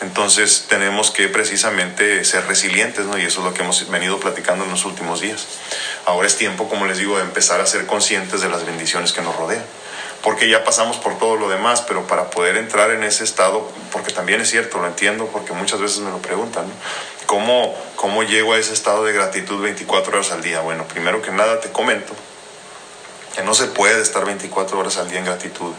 [0.00, 3.18] Entonces tenemos que precisamente ser resilientes, ¿no?
[3.18, 5.46] Y eso es lo que hemos venido platicando en los últimos días.
[6.06, 9.20] Ahora es tiempo, como les digo, de empezar a ser conscientes de las bendiciones que
[9.20, 9.64] nos rodean.
[10.22, 14.14] Porque ya pasamos por todo lo demás, pero para poder entrar en ese estado, porque
[14.14, 16.64] también es cierto, lo entiendo, porque muchas veces me lo preguntan.
[17.26, 20.60] ¿Cómo, ¿Cómo llego a ese estado de gratitud 24 horas al día?
[20.60, 22.14] Bueno, primero que nada te comento
[23.36, 25.72] que no se puede estar 24 horas al día en gratitud.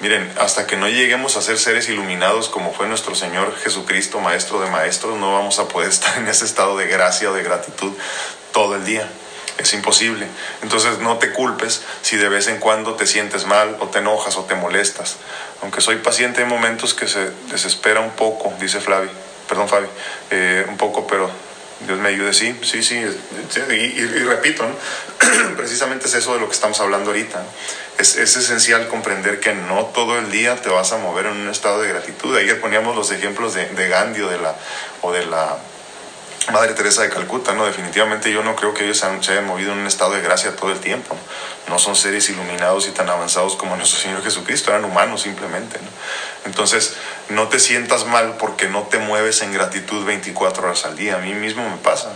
[0.00, 4.60] Miren, hasta que no lleguemos a ser seres iluminados como fue nuestro Señor Jesucristo, Maestro
[4.60, 7.92] de Maestros, no vamos a poder estar en ese estado de gracia o de gratitud
[8.52, 9.06] todo el día.
[9.58, 10.26] Es imposible.
[10.62, 14.36] Entonces no te culpes si de vez en cuando te sientes mal o te enojas
[14.36, 15.16] o te molestas.
[15.60, 19.10] Aunque soy paciente, hay momentos que se desespera un poco, dice Flavio
[19.50, 19.86] perdón Fabi,
[20.30, 21.28] eh, un poco, pero
[21.80, 24.64] Dios me ayude, sí, sí, sí, y, repito,
[25.56, 27.42] precisamente es eso de lo que estamos hablando ahorita.
[27.98, 31.48] Es, es, esencial comprender que no todo el día te vas a mover en un
[31.48, 32.36] estado de gratitud.
[32.36, 35.58] Ayer poníamos los ejemplos de, de Gandhi o de la
[36.50, 37.64] Madre Teresa de Calcuta, ¿no?
[37.66, 40.70] Definitivamente yo no creo que ellos se, hayan movido en un estado de gracia todo
[40.70, 41.16] el tiempo.
[41.68, 41.78] ¿no?
[41.78, 45.88] son seres iluminados y tan avanzados como nuestro Señor Jesucristo, eran humanos simplemente, ¿no?
[46.46, 46.96] Entonces,
[47.28, 51.14] no te sientas mal porque no te mueves en gratitud 24 horas al día.
[51.14, 52.12] A mí mismo me pasa.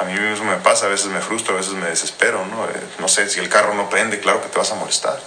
[0.00, 2.64] A mí mismo me pasa, a veces me frustro, a veces me desespero, ¿no?
[2.64, 5.20] Eh, no sé, si el carro no prende, claro que te vas a molestar.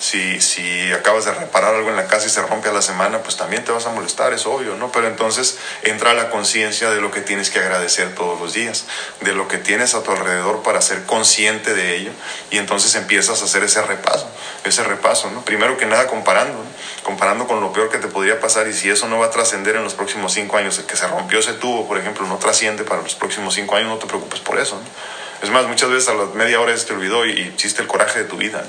[0.00, 3.18] Si, si acabas de reparar algo en la casa y se rompe a la semana,
[3.18, 4.90] pues también te vas a molestar, es obvio, ¿no?
[4.90, 8.86] Pero entonces entra la conciencia de lo que tienes que agradecer todos los días,
[9.20, 12.12] de lo que tienes a tu alrededor para ser consciente de ello
[12.50, 14.26] y entonces empiezas a hacer ese repaso,
[14.64, 15.44] ese repaso, ¿no?
[15.44, 16.64] Primero que nada comparando,
[17.02, 19.76] comparando con lo peor que te podría pasar y si eso no va a trascender
[19.76, 22.84] en los próximos cinco años, el que se rompió ese tubo, por ejemplo, no trasciende
[22.84, 25.19] para los próximos cinco años, no te preocupes por eso, ¿no?
[25.42, 28.20] Es más, muchas veces a la media hora se te olvidó y, hiciste el coraje
[28.20, 28.62] de tu vida.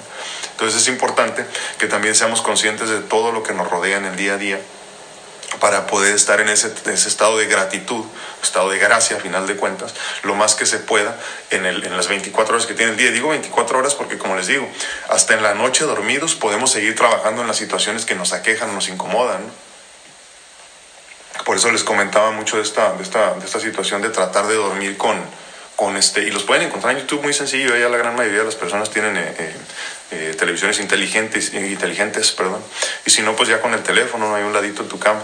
[0.52, 1.46] Entonces es importante
[1.78, 4.60] que también seamos conscientes de todo lo que nos rodea en el día a día
[5.60, 8.06] para poder estar en ese, estado de gratitud,
[8.42, 11.18] estado de gracia a final de cuentas, lo más que se pueda
[11.50, 13.12] en, el, en las 24 horas que tiene el día.
[13.12, 14.68] Digo 24 horas porque, como les digo,
[15.10, 18.88] hasta en la noche dormidos podemos seguir trabajando en las situaciones que nos aquejan, nos
[18.88, 19.42] incomodan.
[21.44, 24.56] Por eso les comentaba mucho de esta, de esta, de esta situación de tratar de
[24.56, 25.22] dormir con,
[25.90, 28.56] este, y los pueden encontrar en YouTube muy sencillo, ya la gran mayoría de las
[28.56, 29.56] personas tienen eh, eh,
[30.12, 32.62] eh, televisiones inteligentes, inteligentes, perdón,
[33.04, 35.24] y si no, pues ya con el teléfono, no hay un ladito en tu cama,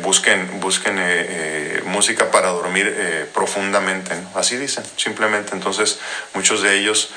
[0.00, 0.96] busquen, busquen
[1.84, 5.98] música para dormir profundamente, así dicen, simplemente, entonces
[6.34, 7.10] muchos de ellos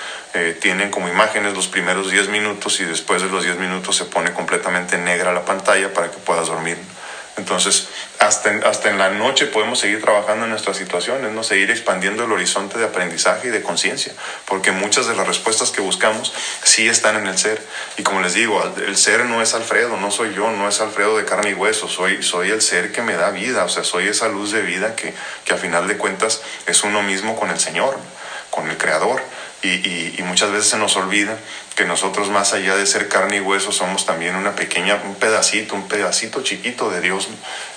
[0.59, 4.33] tienen como imágenes los primeros 10 minutos y después de los 10 minutos se pone
[4.33, 6.77] completamente negra la pantalla para que puedas dormir.
[7.39, 7.87] Entonces,
[8.19, 11.41] hasta en, hasta en la noche podemos seguir trabajando en nuestras situaciones, ¿no?
[11.41, 14.13] seguir expandiendo el horizonte de aprendizaje y de conciencia,
[14.45, 17.65] porque muchas de las respuestas que buscamos sí están en el ser.
[17.97, 21.17] Y como les digo, el ser no es Alfredo, no soy yo, no es Alfredo
[21.17, 24.09] de carne y hueso, soy, soy el ser que me da vida, o sea, soy
[24.09, 25.13] esa luz de vida que,
[25.45, 27.97] que a final de cuentas es uno mismo con el Señor,
[28.49, 29.21] con el Creador.
[29.61, 31.37] Y, y, muchas veces se nos olvida
[31.75, 35.75] que nosotros más allá de ser carne y hueso somos también una pequeña, un pedacito,
[35.75, 37.27] un pedacito chiquito de Dios.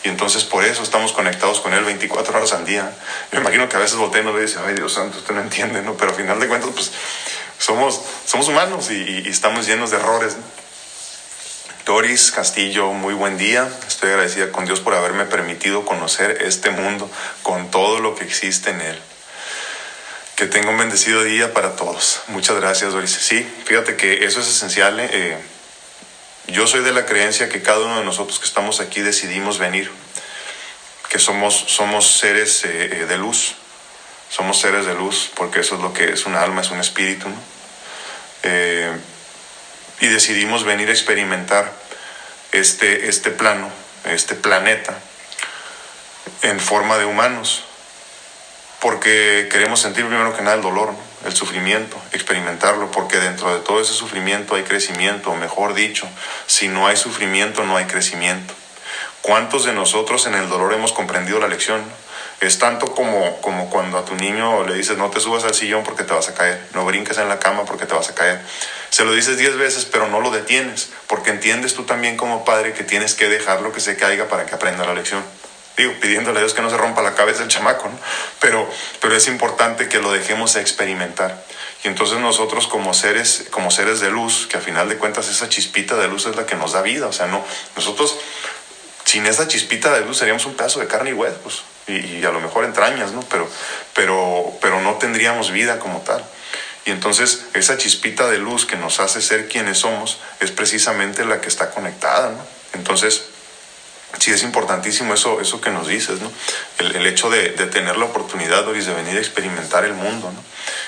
[0.04, 2.92] Y entonces por eso estamos conectados con Él 24 horas al día.
[3.32, 5.94] Yo imagino que a veces voltean y dicen, ay Dios santo, usted no entiende, ¿no?
[5.94, 6.92] Pero al final de cuentas, pues
[7.58, 10.36] somos, somos humanos y, estamos llenos de errores.
[11.84, 13.68] Doris Castillo, muy buen día.
[13.86, 17.10] Estoy agradecida con Dios por haberme permitido conocer este mundo
[17.42, 19.02] con todo lo que existe en él.
[20.36, 22.22] Que tenga un bendecido día para todos.
[22.28, 23.10] Muchas gracias, Doris.
[23.10, 24.98] Sí, fíjate que eso es esencial.
[24.98, 25.08] ¿eh?
[25.12, 25.38] Eh,
[26.48, 29.90] yo soy de la creencia que cada uno de nosotros que estamos aquí decidimos venir,
[31.08, 33.54] que somos, somos seres eh, de luz,
[34.30, 37.28] somos seres de luz, porque eso es lo que es un alma, es un espíritu.
[40.00, 41.72] y decidimos venir a experimentar
[42.50, 43.70] este, este plano,
[44.04, 44.98] este planeta,
[46.42, 47.64] en forma de humanos
[48.82, 50.92] porque queremos sentir primero que nada el dolor,
[51.24, 56.08] el sufrimiento, experimentarlo, porque dentro de todo ese sufrimiento hay crecimiento, o mejor dicho,
[56.48, 58.52] si no hay sufrimiento no hay crecimiento.
[59.20, 61.80] ¿Cuántos de nosotros en el dolor hemos comprendido la lección?
[62.40, 65.84] Es tanto como, como cuando a tu niño le dices no te subas al sillón
[65.84, 68.40] porque te vas a caer, no brinques en la cama porque te vas a caer.
[68.90, 72.72] Se lo dices diez veces pero no lo detienes, porque entiendes tú también como padre
[72.72, 75.22] que tienes que dejarlo que se caiga para que aprenda la lección
[75.76, 77.98] digo, pidiéndole a Dios que no se rompa la cabeza el chamaco, ¿no?
[78.40, 78.68] Pero,
[79.00, 81.44] pero es importante que lo dejemos experimentar.
[81.84, 85.48] Y entonces nosotros como seres, como seres de luz, que a final de cuentas esa
[85.48, 88.16] chispita de luz es la que nos da vida, o sea, no, nosotros
[89.04, 92.40] sin esa chispita de luz seríamos un pedazo de carne y huesos, y, a lo
[92.40, 93.20] mejor entrañas, ¿no?
[93.28, 93.48] Pero,
[93.94, 96.24] pero, pero no tendríamos vida como tal.
[96.84, 101.40] Y entonces esa chispita de luz que nos hace ser quienes somos es precisamente la
[101.40, 102.44] que está conectada, ¿no?
[102.74, 103.24] Entonces,
[104.18, 106.30] sí es importantísimo eso, eso que nos dices, ¿no?
[106.78, 110.42] El, hecho de, tener la oportunidad, de venir a experimentar el mundo, ¿no?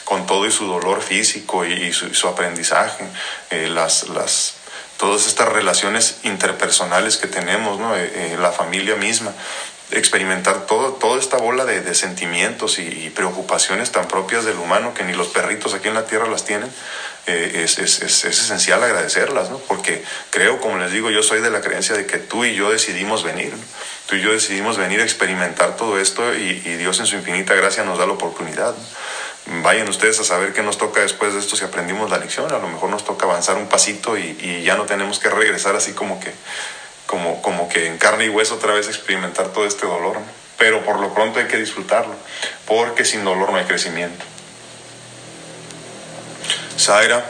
[0.05, 3.05] Con todo y su dolor físico y, su, aprendizaje,
[3.51, 4.55] eh, las, las,
[4.99, 7.97] todas estas relaciones interpersonales que tenemos, ¿no?
[7.97, 9.33] Eh, eh, la familia misma,
[9.97, 15.29] experimentar toda esta bola de, sentimientos y, preocupaciones tan propias del humano que ni los
[15.29, 16.71] perritos aquí en la tierra las tienen,
[17.27, 19.59] eh, es, es, es, esencial agradecerlas, ¿no?
[19.59, 22.71] porque creo, como les digo, yo soy de la creencia de que tú y yo
[22.71, 23.53] decidimos venir,
[24.07, 27.85] tú y yo decidimos venir a experimentar todo esto y, Dios en su infinita gracia
[27.85, 28.75] nos da la oportunidad.
[29.63, 32.59] Vayan ustedes a saber qué nos toca después de esto si aprendimos la lección, a
[32.59, 36.19] lo mejor nos toca avanzar un pasito y ya no tenemos que regresar así como
[36.19, 36.33] que
[37.15, 40.19] como, como que en carne y hueso otra vez experimentar todo este dolor.
[40.59, 42.13] Pero por lo pronto hay que disfrutarlo,
[42.67, 44.25] porque sin dolor no hay crecimiento.
[46.77, 47.25] Zaira,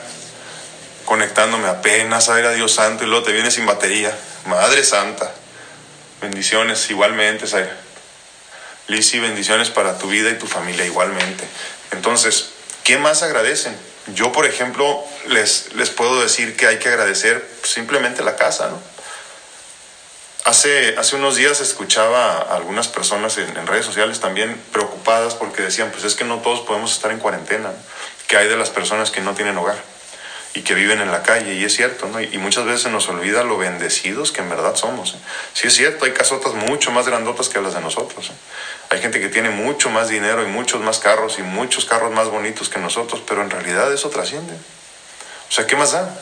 [1.05, 4.17] conectándome apenas, Zaira, Dios santo, y luego te viene sin batería.
[4.47, 5.31] Madre Santa,
[6.23, 7.77] bendiciones igualmente, Zaira.
[8.87, 11.45] Lisi, bendiciones para tu vida y tu familia igualmente.
[11.91, 12.51] Entonces,
[12.85, 13.77] ¿qué más agradecen?
[14.15, 18.94] Yo, por ejemplo, les, les puedo decir que hay que agradecer simplemente la casa, ¿no?
[20.45, 25.91] Hace, hace unos días escuchaba a algunas personas en, redes sociales también preocupadas porque decían,
[25.91, 27.73] pues es que no todos podemos estar en cuarentena,
[28.29, 29.79] que hay de las personas que no tienen hogar
[30.53, 32.21] y que viven en la calle, y es cierto, ¿no?
[32.21, 35.15] Y, muchas veces nos olvida lo bendecidos que en verdad somos.
[35.15, 35.19] ¿eh?
[35.55, 38.29] Sí es cierto, hay casotas mucho más grandotas que las de nosotros.
[38.29, 38.35] ¿eh?
[38.91, 42.29] Hay gente que tiene mucho más dinero y muchos más carros y muchos carros más
[42.29, 44.55] bonitos que nosotros, pero en realidad eso trasciende.
[45.49, 46.15] O sea, ¿qué más da?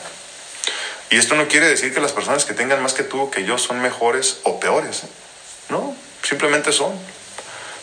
[1.13, 3.59] Y esto no quiere decir que las personas que tengan más que tú que yo
[3.59, 5.03] son mejores o peores.
[5.69, 6.91] No, simplemente son.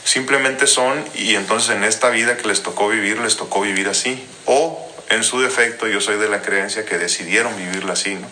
[0.02, 4.26] Simplemente son y entonces en esta vida que les tocó vivir, les tocó vivir así.
[4.46, 8.26] O en su defecto, yo soy de la creencia que decidieron vivirla así, ¿no?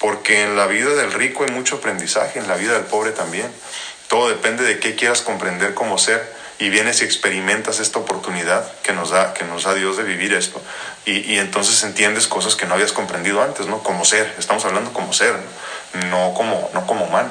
[0.00, 3.46] Porque en la vida del rico hay mucho aprendizaje, en la vida del pobre también.
[4.08, 6.20] Todo depende de qué quieras comprender como ser
[6.62, 10.32] y vienes y experimentas esta oportunidad que nos da, que nos da Dios de vivir
[10.32, 10.62] esto.
[11.04, 13.82] Y, entonces entiendes cosas que no habías comprendido antes, ¿no?
[13.82, 15.34] Como ser, estamos hablando como ser,
[16.08, 17.30] no, como, no como humano.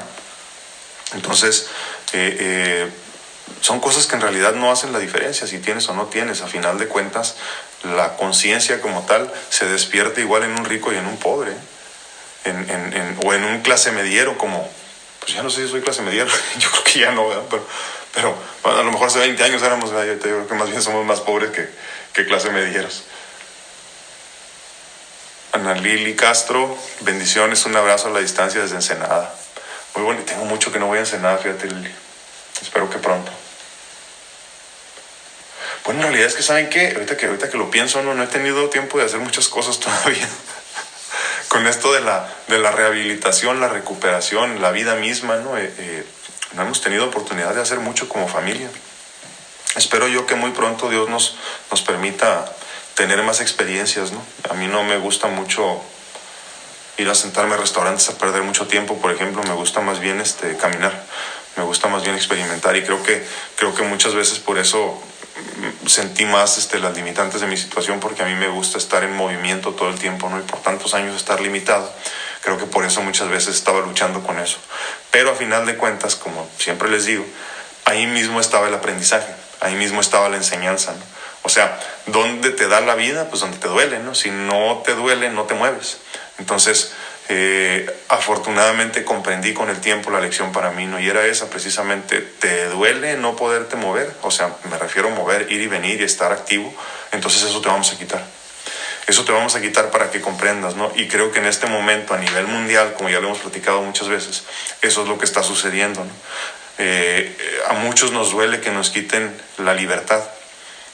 [1.13, 1.69] Entonces,
[2.11, 2.89] eh, eh,
[3.61, 6.41] son cosas que en realidad no hacen la diferencia si tienes o no tienes.
[6.41, 7.37] A final de cuentas,
[7.83, 11.53] la conciencia como tal se despierta igual en un rico y en un pobre.
[13.23, 14.69] o en un clase mediero como,
[15.21, 17.65] pues ya no sé si soy clase mediero, yo creo que ya no, pero,
[18.13, 21.21] pero a lo mejor hace 20 años éramos, yo creo que más bien somos más
[21.21, 21.69] pobres que,
[22.13, 23.03] que clase medieros.
[25.53, 29.33] Ana Lili Castro, bendiciones, un abrazo a la distancia desde Ensenada.
[29.95, 31.93] Muy bueno, tengo mucho que no voy a Ensenada, fíjate Lili.
[32.61, 33.31] Espero que pronto.
[35.83, 36.91] Bueno, en realidad es que, ¿saben qué?
[36.93, 39.79] Ahorita que, ahorita que lo pienso, no, no he tenido tiempo de hacer muchas cosas
[39.81, 40.29] todavía.
[41.49, 45.57] Con esto de la, de la rehabilitación, la recuperación, la vida misma, ¿no?
[45.57, 46.05] Eh, eh,
[46.53, 48.69] no hemos tenido oportunidad de hacer mucho como familia.
[49.75, 51.37] Espero yo que muy pronto Dios nos,
[51.69, 52.51] nos permita
[52.95, 54.21] tener más experiencias, ¿no?
[54.49, 55.81] A mí no me gusta mucho
[56.97, 60.19] ir a sentarme a restaurantes a perder mucho tiempo, por ejemplo, me gusta más bien
[60.19, 61.03] este, caminar,
[61.55, 63.25] me gusta más bien experimentar y creo que,
[63.55, 65.01] creo que muchas veces por eso
[65.85, 69.15] sentí más este, las limitantes de mi situación porque a mí me gusta estar en
[69.15, 70.39] movimiento todo el tiempo, ¿no?
[70.39, 71.91] Y por tantos años estar limitado.
[72.41, 74.57] Creo que por eso muchas veces estaba luchando con eso.
[75.11, 77.25] Pero a final de cuentas, como siempre les digo,
[77.85, 81.21] ahí mismo estaba el aprendizaje, ahí mismo estaba la enseñanza, ¿no?
[81.43, 83.27] O sea, ¿dónde te da la vida?
[83.29, 84.13] Pues donde te duele, ¿no?
[84.13, 85.97] Si no te duele, no te mueves.
[86.37, 86.91] Entonces,
[87.29, 90.99] eh, afortunadamente comprendí con el tiempo la lección para mí, ¿no?
[90.99, 94.13] Y era esa precisamente, ¿te duele no poderte mover?
[94.21, 96.71] O sea, me refiero a mover, ir y venir y estar activo.
[97.11, 98.40] Entonces eso te vamos a quitar.
[99.07, 100.91] Eso te vamos a quitar para que comprendas, ¿no?
[100.95, 104.07] Y creo que en este momento a nivel mundial, como ya lo hemos platicado muchas
[104.07, 104.43] veces,
[104.81, 106.11] eso es lo que está sucediendo, ¿no?
[106.77, 107.35] Eh,
[107.69, 110.23] a muchos nos duele que nos quiten la libertad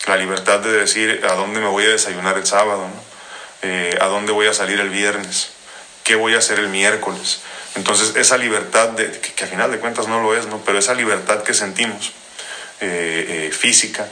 [0.08, 2.88] la libertad de decir a dónde me voy a desayunar el sábado,
[3.62, 5.50] eh, a dónde voy a salir el viernes,
[6.04, 7.42] qué voy a hacer el miércoles.
[7.76, 10.62] Entonces esa libertad, de, que, a final de cuentas no lo es, ¿no?
[10.66, 12.14] pero esa libertad que sentimos
[12.80, 14.08] eh, física,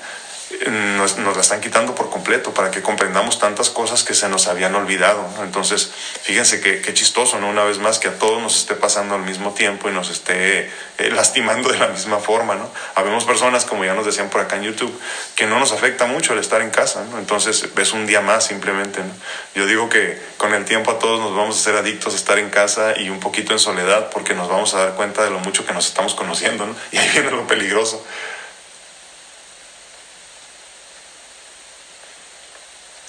[0.69, 4.75] nos, la están quitando por completo para que comprendamos tantas cosas que se nos habían
[4.75, 5.27] olvidado.
[5.41, 5.91] Entonces,
[6.21, 7.49] fíjense qué chistoso, ¿no?
[7.49, 10.69] Una vez más que a todos nos esté pasando al mismo tiempo y nos esté
[10.97, 12.69] eh, lastimando de la misma forma, ¿no?
[12.95, 14.97] Habemos personas, como ya nos decían por acá en YouTube,
[15.35, 17.19] que no nos afecta mucho el estar en casa, ¿no?
[17.19, 19.11] Entonces, es un día más simplemente, ¿no?
[19.55, 22.39] Yo digo que con el tiempo a todos nos vamos a ser adictos a estar
[22.39, 25.39] en casa y un poquito en soledad porque nos vamos a dar cuenta de lo
[25.39, 26.75] mucho que nos estamos conociendo, ¿no?
[26.91, 28.05] Y ahí viene lo peligroso.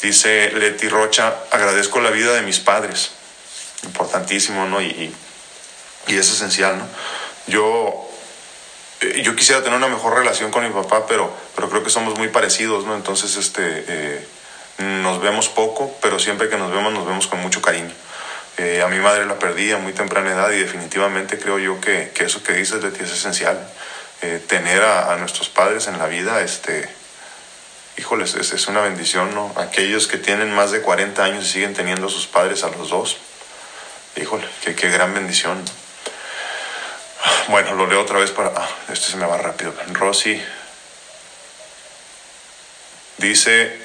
[0.07, 3.11] Dice Leti Rocha, agradezco la vida de mis padres.
[3.82, 4.80] Importantísimo, ¿no?
[4.80, 5.12] Y,
[6.07, 6.86] y, es esencial, ¿no?
[7.48, 8.09] Yo,
[9.00, 12.16] eh, yo quisiera tener una mejor relación con mi papá, pero, pero creo que somos
[12.16, 12.94] muy parecidos, ¿no?
[12.94, 14.28] Entonces, este, eh,
[14.78, 17.92] nos vemos poco, pero siempre que nos vemos, nos vemos con mucho cariño.
[18.59, 22.12] Eh, a mi madre la perdí a muy temprana edad y definitivamente creo yo que,
[22.14, 23.59] que eso que dices, Leti, es esencial.
[24.46, 26.88] tener a, a, nuestros padres en la vida, este,
[27.97, 29.53] híjoles, es, es, una bendición, ¿no?
[29.57, 32.90] Aquellos que tienen más de 40 años y siguen teniendo a sus padres a los
[32.90, 33.16] dos,
[34.16, 35.62] híjole, qué, qué gran bendición.
[37.49, 38.53] Bueno, lo leo otra vez para...
[38.55, 39.72] Ah, este se me va rápido.
[39.92, 40.40] Rosy
[43.18, 43.80] dice,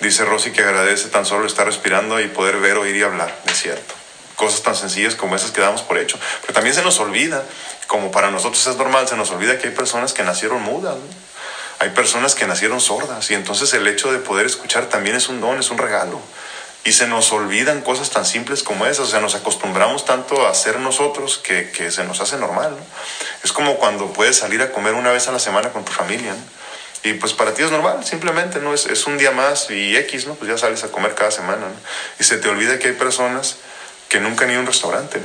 [0.00, 3.60] dice Rosy que agradece tan solo estar respirando y poder ver, oír y hablar, es
[3.60, 3.94] cierto.
[4.36, 6.18] Cosas tan sencillas como esas que damos por hecho.
[6.42, 7.44] Pero también se nos olvida,
[7.86, 10.96] como para nosotros es normal, se nos olvida que hay personas que nacieron mudas.
[10.96, 11.35] ¿no?
[11.78, 15.40] Hay personas que nacieron sordas y entonces el hecho de poder escuchar también es un
[15.40, 16.20] don, es un regalo.
[16.84, 20.54] Y se nos olvidan cosas tan simples como esas, o sea, nos acostumbramos tanto a
[20.54, 22.76] ser nosotros que, que se nos hace normal.
[23.42, 26.34] Es como cuando puedes salir a comer una vez a la semana con tu familia.
[27.02, 28.72] Y pues para ti es normal, simplemente, ¿no?
[28.72, 30.34] Es, es, un día más y X, ¿no?
[30.34, 31.66] Pues ya sales a comer cada semana,
[32.18, 33.56] Y se te olvida que hay personas
[34.08, 35.20] que nunca han ido a un restaurante,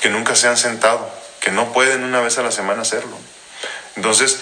[0.00, 1.10] que nunca se han sentado,
[1.40, 3.16] que no pueden una vez a la semana hacerlo.
[3.96, 4.40] Entonces,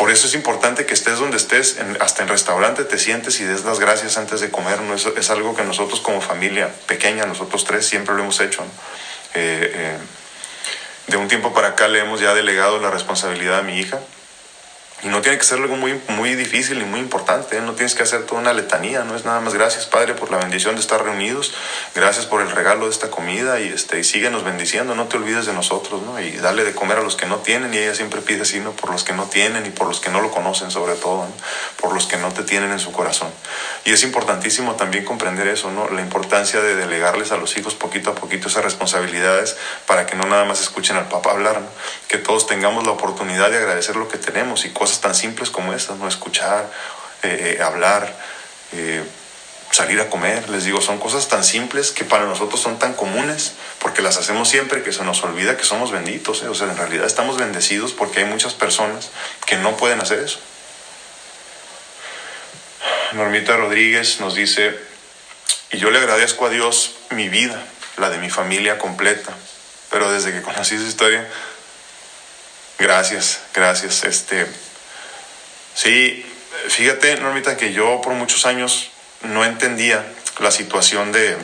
[0.00, 3.66] por eso es importante que estés donde estés, hasta en restaurante te sientes y des
[3.66, 4.78] las gracias antes de comer.
[5.18, 8.62] es algo que nosotros como familia pequeña, nosotros tres, siempre lo hemos hecho.
[9.34, 9.98] Eh, eh,
[11.08, 14.00] de un tiempo para acá le hemos ya delegado la responsabilidad a mi hija
[15.02, 17.60] y no tiene que ser algo muy, muy difícil y muy importante, ¿eh?
[17.60, 20.36] no tienes que hacer toda una letanía, no es nada más gracias Padre por la
[20.36, 21.54] bendición de estar reunidos,
[21.94, 25.46] gracias por el regalo de esta comida y, este, y síguenos bendiciendo, no te olvides
[25.46, 26.20] de nosotros, ¿no?
[26.20, 28.72] y dale de comer a los que no tienen y ella siempre pide así, ¿no?
[28.72, 31.26] por los que no tienen y por los que no lo conocen sobre todo,
[31.80, 33.30] por los que no te tienen en su corazón.
[33.84, 35.88] Y es importantísimo también comprender eso, ¿no?
[35.88, 40.26] la importancia de delegarles a los hijos poquito a poquito esas responsabilidades para que no
[40.26, 41.60] nada más escuchen al papá hablar,
[42.08, 45.72] que todos tengamos la oportunidad de agradecer lo que tenemos y cosas tan simples como
[45.72, 46.08] estas, ¿no?
[46.08, 46.68] Escuchar,
[47.22, 48.12] eh, eh, hablar,
[48.72, 49.04] eh,
[49.70, 53.52] salir a comer, les digo, son cosas tan simples que para nosotros son tan comunes,
[53.78, 56.48] porque las hacemos siempre que se nos olvida que somos benditos, ¿eh?
[56.48, 59.10] o sea, en realidad estamos bendecidos porque hay muchas personas
[59.46, 60.40] que no pueden hacer eso.
[63.12, 64.76] Normita Rodríguez nos dice,
[65.70, 67.62] y yo le agradezco a Dios mi vida,
[67.96, 69.32] la de mi familia completa,
[69.90, 71.28] pero desde que conocí su historia,
[72.78, 74.46] gracias, gracias, este,
[75.74, 76.24] sí,
[76.68, 78.90] fíjate, Normita, que yo por muchos años
[79.22, 80.04] no entendía
[80.38, 81.36] la situación de...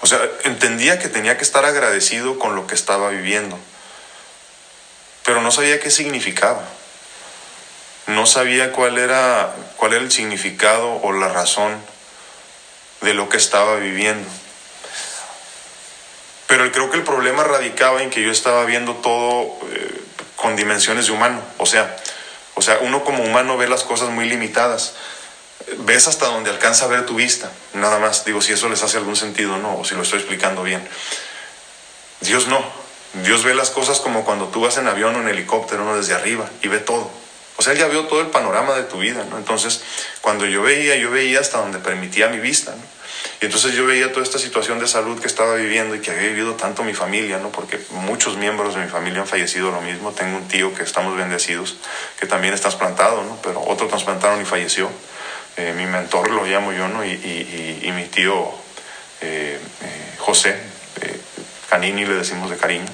[0.00, 3.58] O sea, entendía que tenía que estar agradecido con lo que estaba viviendo,
[5.24, 6.62] pero no sabía qué significaba.
[8.06, 11.74] No sabía cuál era, cuál era el significado o la razón
[13.00, 14.28] de lo que estaba viviendo.
[16.46, 20.02] Pero creo que el problema radicaba en que yo estaba viendo todo eh,
[20.36, 21.42] con dimensiones de humano.
[21.56, 21.96] O sea,
[22.54, 24.94] o sea, uno como humano ve las cosas muy limitadas
[25.78, 28.24] ves hasta donde alcanza a ver tu vista, nada más.
[28.24, 30.86] Digo, si eso les hace algún sentido, no, o si lo estoy explicando bien.
[32.20, 32.62] Dios no.
[33.22, 35.96] Dios ve las cosas como cuando tú vas en avión o en helicóptero, ¿no?
[35.96, 37.10] desde arriba, y ve todo.
[37.56, 39.38] O sea, él ya vio todo el panorama de tu vida, ¿no?
[39.38, 39.82] Entonces,
[40.20, 42.94] cuando yo veía, yo veía hasta donde permitía mi vista, ¿no?
[43.40, 46.28] Y entonces yo veía toda esta situación de salud que estaba viviendo y que había
[46.28, 47.50] vivido tanto mi familia, ¿no?
[47.50, 50.12] Porque muchos miembros de mi familia han fallecido lo mismo.
[50.12, 51.76] Tengo un tío que estamos bendecidos,
[52.18, 53.38] que también es trasplantado, ¿no?
[53.42, 54.90] Pero otro trasplantaron y falleció.
[55.56, 57.04] Eh, mi mentor lo llamo yo, ¿no?
[57.04, 58.50] Y, mi tío
[59.20, 60.56] eh, eh, José,
[61.70, 62.86] Canini le decimos de cariño,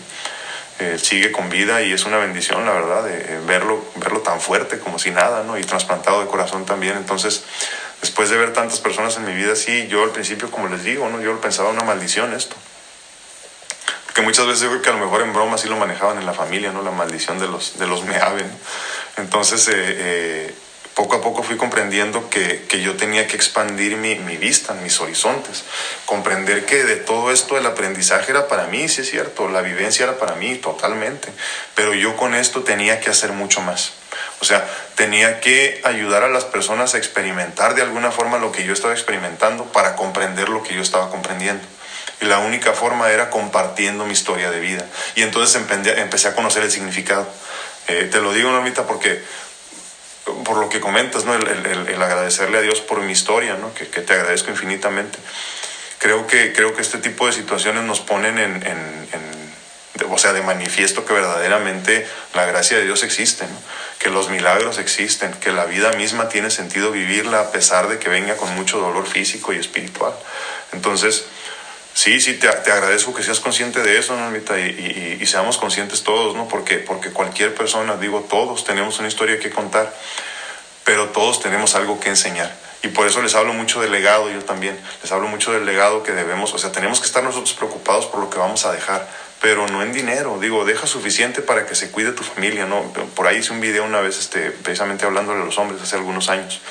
[0.98, 4.98] sigue con vida y es una bendición, la verdad, de verlo, verlo tan fuerte como
[4.98, 5.58] si nada, ¿no?
[5.58, 6.96] Y trasplantado de corazón también.
[6.96, 7.44] Entonces,
[8.00, 11.08] después de ver tantas personas en mi vida así, yo al principio, como les digo,
[11.08, 11.20] ¿no?
[11.20, 12.56] Yo pensaba una maldición esto.
[14.06, 16.26] Porque muchas veces yo creo que a lo mejor en broma sí lo manejaban en
[16.26, 16.82] la familia, ¿no?
[16.82, 18.44] La maldición de los, de los meave,
[19.16, 19.68] Entonces,
[20.94, 25.64] poco a poco fui comprendiendo que, yo tenía que expandir mi, vista, mis horizontes,
[26.04, 30.04] comprender que de todo esto el aprendizaje era para mí, sí es cierto, la vivencia
[30.04, 31.28] era para mí totalmente,
[31.74, 33.92] pero yo con esto tenía que hacer mucho más.
[34.40, 38.64] O sea, tenía que ayudar a las personas a experimentar de alguna forma lo que
[38.64, 41.62] yo estaba experimentando para comprender lo que yo estaba comprendiendo.
[42.20, 44.84] Y la única forma era compartiendo mi historia de vida.
[45.14, 45.62] Y entonces
[45.96, 47.26] empecé a conocer el significado.
[47.88, 49.22] Eh, te lo digo, Normita, porque
[50.44, 51.34] por lo que comentas, ¿no?
[51.34, 53.72] El, agradecerle a Dios por mi historia, ¿no?
[53.74, 55.18] que, te agradezco infinitamente.
[55.98, 58.62] Creo que, creo que este tipo de situaciones nos ponen en,
[60.10, 63.44] o sea, de manifiesto que verdaderamente la gracia de Dios existe,
[63.98, 68.08] que los milagros existen, que la vida misma tiene sentido vivirla a pesar de que
[68.08, 70.14] venga con mucho dolor físico y espiritual.
[70.72, 71.26] Entonces,
[72.02, 76.34] Sí, sí, te, agradezco que seas consciente de eso, Normita, y, y, seamos conscientes todos,
[76.34, 76.48] ¿no?
[76.48, 79.94] Porque, porque cualquier persona, digo, todos tenemos una historia que contar,
[80.82, 82.56] pero todos tenemos algo que enseñar.
[82.82, 86.02] Y por eso les hablo mucho del legado, yo también, les hablo mucho del legado
[86.02, 89.06] que debemos, o sea, tenemos que estar nosotros preocupados por lo que vamos a dejar,
[89.42, 92.82] pero no en dinero, digo, deja suficiente para que se cuide tu familia, ¿no?
[93.14, 96.30] Por ahí hice un video una vez, este, precisamente hablando de los hombres hace algunos
[96.30, 96.62] años,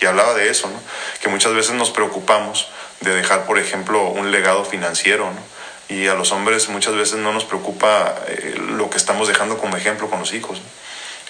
[0.00, 0.80] y hablaba de eso, ¿no?
[1.20, 2.68] Que muchas veces nos preocupamos
[3.00, 5.58] de dejar, por ejemplo, un legado financiero, ¿no?
[5.88, 9.76] Y a los hombres muchas veces no nos preocupa eh, lo que estamos dejando como
[9.76, 10.58] ejemplo con los hijos.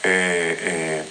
[0.03, 1.05] Eh, eh,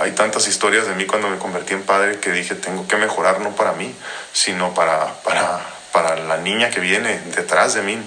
[0.00, 3.40] hay tantas historias de mí cuando me convertí en padre que dije, tengo que mejorar
[3.40, 3.94] no para mí,
[4.32, 5.60] sino para, para,
[5.92, 7.98] para la niña que viene detrás de mí.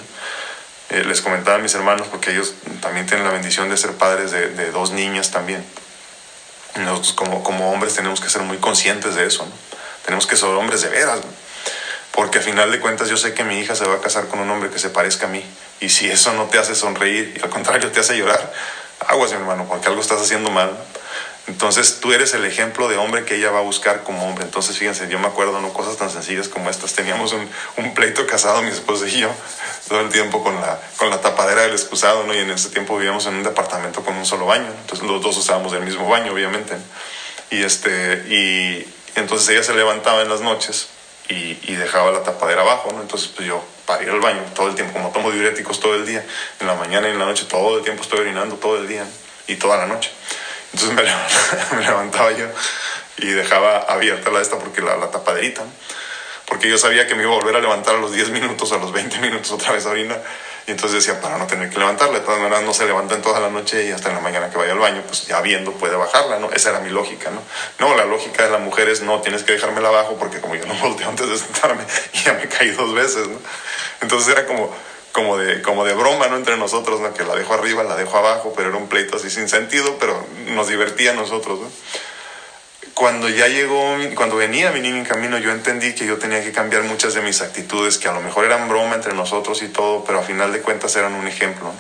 [0.90, 4.50] les comentaba a mis hermanos, porque ellos también tienen la bendición de ser padres de,
[4.50, 5.66] de dos niñas también.
[6.76, 9.52] Nosotros como, como hombres tenemos que ser muy conscientes de eso, ¿no?
[10.06, 11.22] Tenemos que ser hombres de veras,
[12.14, 14.40] porque a final de cuentas yo sé que mi hija se va a casar con
[14.40, 15.44] un hombre que se parezca a mí.
[15.82, 18.54] Y si eso no te hace sonreír y al contrario te hace llorar,
[19.08, 20.78] aguas mi hermano, porque algo estás haciendo mal.
[21.48, 24.46] Entonces tú eres el ejemplo de hombre que ella va a buscar como hombre.
[24.46, 26.94] Entonces fíjense, yo me acuerdo, no cosas tan sencillas como estas.
[26.94, 29.32] Teníamos un, un pleito casado, mi esposa y yo,
[29.90, 32.36] todo el tiempo con la, con la tapadera del excusado, ¿no?
[32.36, 34.68] Y en ese tiempo vivíamos en un departamento con un solo baño.
[34.82, 36.76] Entonces los dos usábamos el mismo baño, obviamente.
[37.50, 40.90] Y, este, y entonces ella se levantaba en las noches
[41.30, 43.02] y, dejaba la tapadera abajo, ¿no?
[43.02, 46.06] Entonces, pues yo para ir al baño todo el tiempo, como tomo diuréticos todo el
[46.06, 46.26] día,
[46.60, 49.06] en la mañana y en la noche, todo el tiempo estoy orinando, todo el día
[49.48, 50.12] y toda la noche.
[50.74, 50.96] Entonces
[51.76, 52.48] me levantaba, yo
[53.18, 55.64] y dejaba abierta la esta porque la, la tapaderita,
[56.46, 58.78] porque yo sabía que me iba a volver a levantar a los 10 minutos, a
[58.78, 60.22] los 20 minutos otra vez a orinar.
[60.66, 63.22] Y entonces decía, para no tener que levantarla, de todas maneras no se levanta en
[63.22, 65.74] toda la noche y hasta en la mañana que vaya al baño, pues ya viendo
[65.74, 66.52] puede bajarla, ¿no?
[66.52, 67.42] Esa era mi lógica, ¿no?
[67.80, 70.66] No, la lógica de la mujer es, no, tienes que dejármela abajo porque como yo
[70.66, 71.84] no volteo antes de sentarme
[72.14, 73.40] y ya me caí dos veces, ¿no?
[74.02, 74.74] Entonces era como,
[75.12, 76.38] como, de, como de broma, ¿no?
[76.38, 77.14] Entre nosotros, ¿no?
[77.14, 80.26] Que la dejo arriba, la dejo abajo, pero era un pleito así sin sentido, pero
[80.48, 81.70] nos divertía a nosotros, ¿no?
[82.94, 86.52] Cuando ya llegó, cuando venía mi niño en camino, yo entendí que yo tenía que
[86.52, 90.04] cambiar muchas de mis actitudes, que a lo mejor eran broma entre nosotros y todo,
[90.06, 91.74] pero a final de cuentas eran un ejemplo.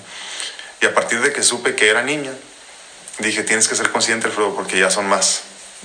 [0.81, 2.31] Y a partir de que supe que era niña,
[3.19, 5.43] dije, tienes que ser consciente, Alfredo, porque ya son más.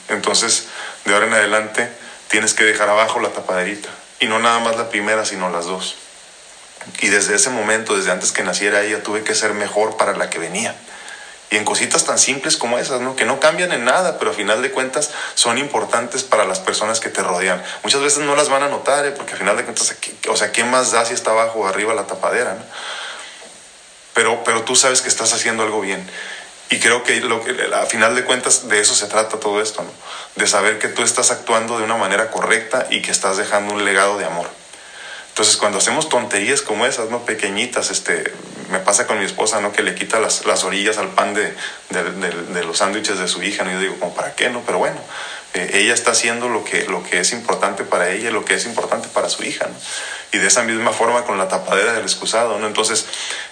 [0.09, 0.69] Entonces,
[1.05, 1.89] de ahora en adelante,
[2.29, 3.91] tienes que dejar abajo la tapaderita.
[4.21, 5.97] Y no nada más la primera, sino las dos.
[7.01, 10.31] Y desde ese momento, desde antes que naciera ella, tuve que ser mejor para la
[10.31, 10.75] que venía.
[11.51, 13.17] Y en cositas tan simples como esas, ¿no?
[13.17, 17.01] Que no cambian en nada, pero a final de cuentas son importantes para las personas
[17.01, 17.63] que te rodean.
[17.83, 19.13] Muchas veces no las van a notar, ¿eh?
[19.13, 19.95] porque a final de cuentas,
[20.29, 22.65] o sea, ¿quién más da si está abajo o arriba la tapadera, ¿no?
[24.13, 26.05] Pero, pero tú sabes que estás haciendo algo bien.
[26.71, 29.83] Y creo que, lo que a final de cuentas de eso se trata todo esto,
[29.83, 29.91] ¿no?
[30.37, 33.85] De saber que tú estás actuando de una manera correcta y que estás dejando un
[33.87, 34.51] legado de amor.
[35.39, 37.25] Entonces, cuando hacemos tonterías como esas, ¿no?
[37.25, 38.33] Pequeñitas, este,
[38.73, 39.71] me pasa con mi esposa, ¿no?
[39.71, 41.55] Que le quita las, las orillas al pan de,
[41.91, 43.71] de, los sándwiches de su hija, ¿no?
[43.71, 44.63] Yo digo, como, ¿para qué, no?
[44.67, 44.99] Pero bueno,
[45.55, 48.67] eh, ella está haciendo lo que, lo que es importante para ella lo que es
[48.67, 49.69] importante para su hija.
[50.33, 52.67] Y de esa misma forma con la tapadera del excusado, ¿no?
[52.67, 53.07] Entonces,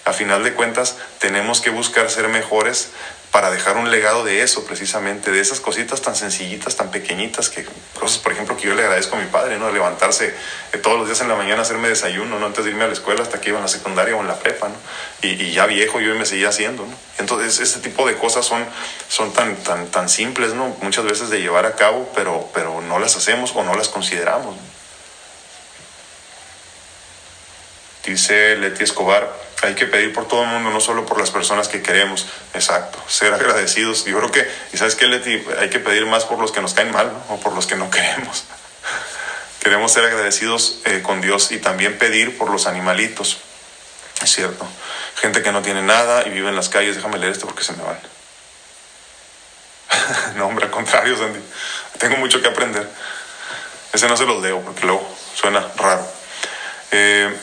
[0.04, 2.90] a final de cuentas, tenemos que buscar ser mejores
[3.36, 7.66] para dejar un legado de eso, precisamente, de esas cositas tan sencillitas, tan pequeñitas, que
[7.92, 9.70] cosas, por ejemplo, que yo le agradezco a mi padre, ¿no?
[9.70, 10.34] Levantarse
[10.72, 12.46] eh, todos los días en la mañana, hacerme desayuno, ¿no?
[12.46, 14.38] Antes de irme a la escuela, hasta que iba en la secundaria o en la
[14.38, 14.76] prepa, ¿no?
[15.20, 16.94] Y, ya viejo yo me seguía haciendo, ¿no?
[17.18, 18.64] Entonces, este tipo de cosas son,
[19.08, 20.74] son tan, tan, tan simples, ¿no?
[20.80, 24.56] Muchas veces de llevar a cabo, pero, pero no las hacemos o no las consideramos.
[28.06, 29.28] Dice Leti Escobar,
[29.62, 32.26] hay que pedir por todo el mundo, no solo por las personas que queremos.
[32.54, 34.04] Exacto, ser agradecidos.
[34.04, 36.72] Yo creo que, y sabes qué, Leti, hay que pedir más por los que nos
[36.72, 38.44] caen mal o por los que no queremos.
[39.60, 43.38] Queremos ser agradecidos eh, con Dios y también pedir por los animalitos.
[44.22, 44.64] Es cierto.
[45.16, 46.94] Gente que no tiene nada y vive en las calles.
[46.94, 47.98] Déjame leer esto porque se me van.
[50.36, 51.40] no, hombre, al contrario, Sandy.
[51.98, 52.88] Tengo mucho que aprender.
[53.92, 55.04] Ese no se los leo porque luego
[55.34, 56.06] suena raro.
[56.92, 57.34] Eh,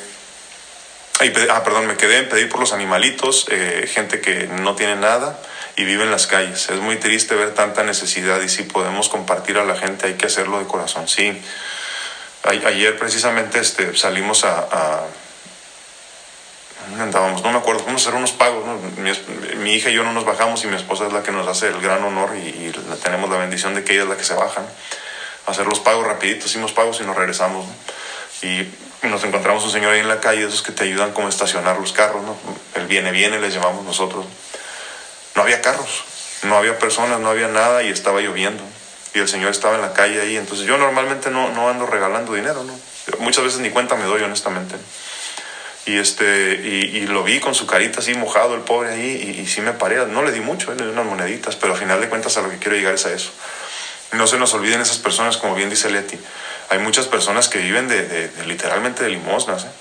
[1.51, 5.39] ah, perdón, me quedé en pedir por los animalitos, eh, gente que no tiene nada
[5.75, 6.69] y vive en las calles.
[6.69, 10.27] Es muy triste ver tanta necesidad y si podemos compartir a la gente hay que
[10.27, 11.07] hacerlo de corazón.
[11.07, 11.41] Sí,
[12.43, 15.05] ayer precisamente este, salimos a,
[16.99, 17.43] andábamos?
[17.43, 18.63] No me acuerdo, fuimos a hacer unos pagos.
[19.57, 21.67] Mi, hija y yo no nos bajamos y mi esposa es la que nos hace
[21.67, 22.71] el gran honor y,
[23.01, 24.61] tenemos la bendición de que ella es la que se baja.
[25.45, 27.65] A hacer los pagos rapiditos, hicimos pagos y nos regresamos.
[28.41, 28.67] Y
[29.09, 31.79] nos encontramos un señor ahí en la calle, esos que te ayudan como a estacionar
[31.79, 32.37] los carros, ¿no?
[32.75, 34.25] El viene, viene, les llevamos nosotros.
[35.35, 36.03] No había carros,
[36.43, 38.63] no había personas, no había nada y estaba lloviendo.
[39.13, 40.37] Y el señor estaba en la calle ahí.
[40.37, 42.79] Entonces yo normalmente no, no ando regalando dinero, ¿no?
[43.19, 44.75] Muchas veces ni cuenta me doy, honestamente.
[45.85, 49.47] Y, este, y, lo vi con su carita así mojado, el pobre ahí, y, y
[49.47, 50.05] sí me paré.
[50.07, 52.49] No le di mucho, le di unas moneditas, pero al final de cuentas a lo
[52.49, 53.31] que quiero llegar es a eso.
[54.13, 56.17] No se nos olviden esas personas, como bien dice Leti.
[56.69, 59.65] Hay muchas personas que viven de, literalmente de limosnas.
[59.65, 59.71] ¿eh?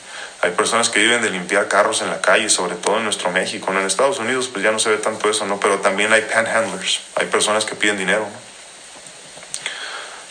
[0.42, 3.70] Hay personas que viven de limpiar carros en la calle, sobre todo en nuestro México.
[3.70, 5.60] En Estados Unidos pues ya no se ve tanto eso, ¿no?
[5.60, 8.26] Pero también hay panhandlers, hay personas que piden dinero.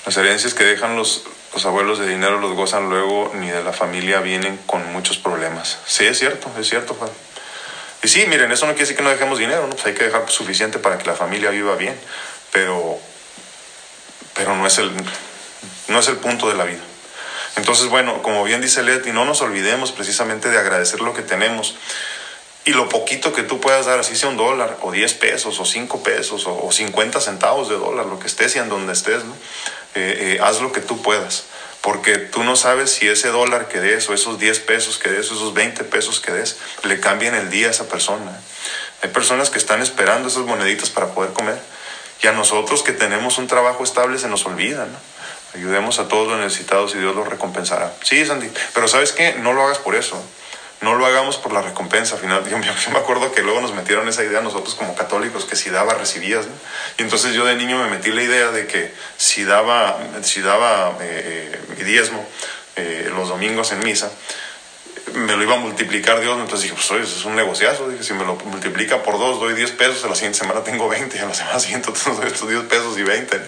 [0.05, 1.23] Las herencias que dejan los,
[1.53, 5.77] los abuelos de dinero los gozan luego, ni de la familia vienen con muchos problemas.
[5.85, 6.97] Sí, es cierto, es cierto,
[8.03, 9.69] Y sí, miren, eso no quiere decir que no dejemos dinero, ¿no?
[9.69, 11.97] Pues hay que dejar suficiente para que la familia viva bien,
[12.51, 12.99] pero,
[14.33, 14.91] pero no es el,
[15.91, 16.81] no es el punto de la vida.
[17.57, 21.75] Entonces, bueno, como bien dice Leti, no nos olvidemos precisamente de agradecer lo que tenemos.
[22.63, 25.65] Y lo poquito que tú puedas dar, así sea un dólar, o 10 pesos, o
[25.65, 29.33] 5 pesos, o, 50 centavos de dólar, lo que estés y en donde estés, ¿no?
[29.95, 31.45] Eh, eh, haz lo que tú puedas.
[31.81, 35.31] Porque tú no sabes si ese dólar que des, o esos 10 pesos que des,
[35.31, 38.39] o esos 20 pesos que des, le cambien el día a esa persona.
[39.01, 41.59] Hay personas que están esperando esas moneditas para poder comer.
[42.21, 44.97] Y a nosotros que tenemos un trabajo estable se nos olvida, ¿no?
[45.53, 47.93] Ayudemos a todos los necesitados y Dios los recompensará.
[48.03, 49.33] Sí, Sandy, pero ¿sabes qué?
[49.33, 50.21] No lo hagas por eso.
[50.81, 52.15] No lo hagamos por la recompensa.
[52.15, 55.55] Al final, yo, me acuerdo que luego nos metieron esa idea nosotros como católicos que
[55.55, 56.45] si daba, recibías.
[56.97, 60.97] Y entonces yo de niño me metí la idea de que si daba, si daba
[61.01, 62.27] eh, mi diezmo
[62.77, 64.09] eh, los domingos en misa,
[65.13, 68.03] me lo iba a multiplicar Dios, entonces dije, pues oye, eso es un negociazo, dije,
[68.03, 71.17] si me lo multiplica por dos, doy 10 pesos, a la siguiente semana tengo 20,
[71.17, 73.41] y a la semana siguiente doy estos 10 pesos y 20.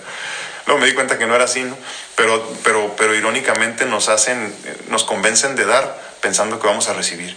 [0.65, 1.77] Luego me di cuenta que no era así, ¿no?
[2.15, 4.55] Pero, pero, pero irónicamente nos hacen,
[4.89, 7.35] nos convencen de dar pensando que vamos a recibir.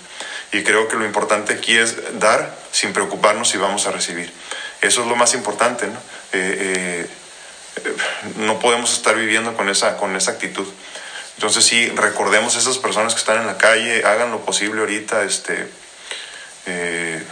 [0.52, 4.32] Y creo que lo importante aquí es dar sin preocuparnos si vamos a recibir.
[4.80, 5.98] Eso es lo más importante, ¿no?
[6.32, 7.08] Eh,
[7.84, 7.96] eh,
[8.36, 10.66] no podemos estar viviendo con esa, con esa actitud.
[11.36, 15.22] Entonces sí, recordemos a esas personas que están en la calle, hagan lo posible ahorita,
[15.24, 15.68] este,
[16.66, 17.22] eh,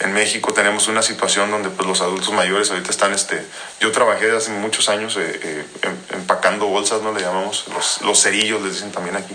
[0.00, 3.44] en México tenemos una situación donde pues, los adultos mayores ahorita están, este,
[3.80, 7.12] yo trabajé hace muchos años eh, eh, em, empacando bolsas, ¿no?
[7.12, 9.34] Le llamamos, los, los cerillos les dicen también aquí.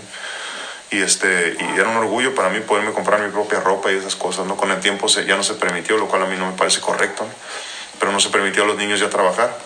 [0.90, 4.16] Y, este, y era un orgullo para mí poderme comprar mi propia ropa y esas
[4.16, 4.56] cosas, ¿no?
[4.56, 6.80] Con el tiempo se, ya no se permitió, lo cual a mí no me parece
[6.80, 7.24] correcto,
[7.98, 9.56] pero no se permitió a los niños ya trabajar.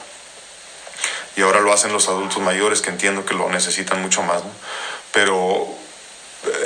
[1.37, 4.51] Y ahora lo hacen los adultos mayores que entiendo que lo necesitan mucho más, ¿no?
[5.13, 5.67] Pero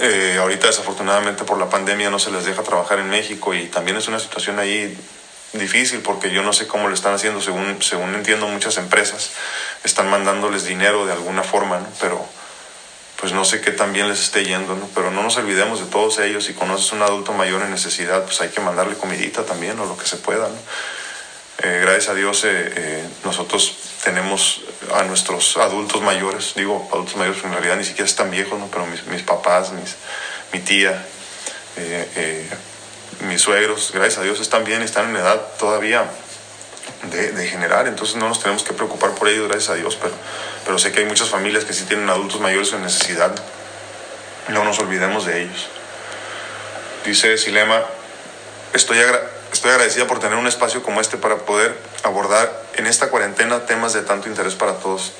[0.00, 3.96] eh, ahorita desafortunadamente por la pandemia no se les deja trabajar en México y también
[3.96, 4.96] es una situación ahí
[5.52, 9.32] difícil porque yo no sé cómo lo están haciendo, según, según entiendo muchas empresas
[9.84, 11.86] están mandándoles dinero de alguna forma, ¿no?
[12.00, 12.24] pero
[13.20, 14.88] pues no sé qué también les esté yendo, ¿no?
[14.94, 18.24] pero no nos olvidemos de todos ellos, si conoces a un adulto mayor en necesidad,
[18.24, 20.48] pues hay que mandarle comidita también o lo que se pueda.
[21.60, 24.62] Eh, gracias a Dios eh, nosotros tenemos
[24.94, 28.68] a nuestros adultos mayores, digo adultos mayores, en realidad ni siquiera están viejos, ¿no?
[28.68, 29.96] pero mis, papás, mis,
[30.52, 31.04] mi tía,
[31.76, 32.48] eh, eh,
[33.28, 36.04] mis suegros, gracias a Dios están bien, están en edad todavía
[37.10, 40.14] de, de, generar, entonces no nos tenemos que preocupar por ellos, gracias a Dios, pero,
[40.64, 43.34] pero sé que hay muchas familias que sí tienen adultos mayores en necesidad,
[44.48, 45.68] no nos olvidemos de ellos.
[47.04, 47.82] Dice Silema,
[48.72, 53.08] estoy agradecido Estoy agradecida por tener un espacio como este para poder abordar en esta
[53.08, 55.10] cuarentena temas de tanto interés para todos.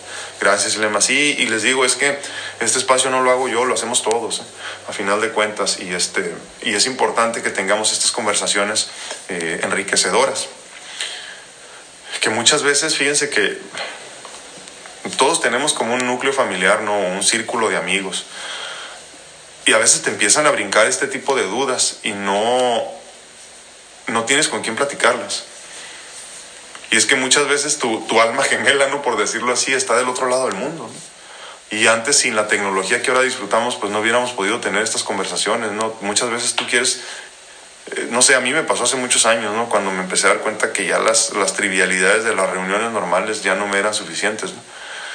[0.41, 1.01] Gracias, Lema.
[1.01, 2.16] Sí, y les digo, es que
[2.61, 4.43] este espacio no lo hago yo, lo hacemos todos, ¿eh?
[4.89, 6.32] a final de cuentas, y, este,
[6.62, 8.91] y es importante que tengamos estas conversaciones
[9.28, 10.47] eh, enriquecedoras.
[12.20, 13.59] Que muchas veces, fíjense que
[15.16, 16.97] todos tenemos como un núcleo familiar, ¿no?
[16.97, 18.24] Un círculo de amigos.
[19.66, 22.97] Y a veces te empiezan a brincar este tipo de dudas y no,
[24.09, 25.44] no tienes con quién platicarlas.
[26.90, 29.02] Y es que muchas veces tu, tu, alma gemela, ¿no?
[29.02, 30.90] por decirlo así, está del otro lado del mundo.
[31.70, 35.72] Y antes, sin la tecnología que ahora disfrutamos, pues no hubiéramos podido tener estas conversaciones.
[35.72, 35.94] ¿no?
[36.00, 37.02] Muchas veces tú quieres,
[37.94, 39.68] eh, no sé, a mí me pasó hace muchos años, ¿no?
[39.68, 43.42] cuando me empecé a dar cuenta que ya las, las trivialidades de las reuniones normales
[43.42, 44.52] ya no me eran suficientes.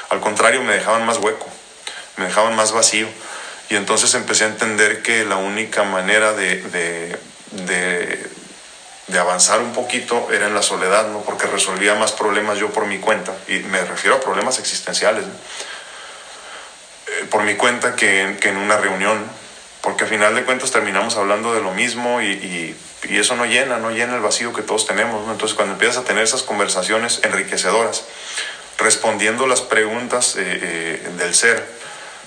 [0.09, 1.47] Al contrario, me dejaban más hueco,
[2.17, 3.07] me dejaban más vacío.
[3.69, 6.61] Y entonces empecé a entender que la única manera de
[9.07, 11.21] de avanzar un poquito era en la soledad, ¿no?
[11.21, 15.25] Porque resolvía más problemas yo por mi cuenta, y me refiero a problemas existenciales,
[17.07, 19.23] eh, por mi cuenta que en, una reunión,
[19.81, 22.75] porque al final de cuentas terminamos hablando de lo mismo y,
[23.09, 25.29] eso no llena, no llena el vacío que todos tenemos.
[25.29, 28.05] Entonces cuando empiezas a tener esas conversaciones enriquecedoras,
[28.77, 30.41] respondiendo las preguntas eh,
[31.03, 31.67] eh, del ser,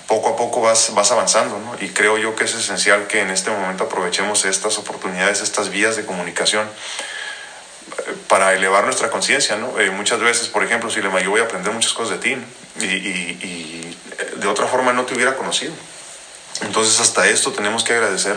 [0.07, 1.75] poco a poco vas, vas avanzando, ¿no?
[1.83, 5.97] Y creo yo que es esencial que en este momento aprovechemos estas oportunidades, estas vías
[5.97, 9.79] de comunicación eh, para elevar nuestra conciencia, ¿no?
[9.79, 12.37] Eh, muchas veces, por ejemplo, si le yo voy a aprender muchas cosas de ti
[12.79, 15.73] y, eh, de otra forma no te hubiera conocido.
[16.61, 18.35] Entonces hasta esto tenemos que agradecer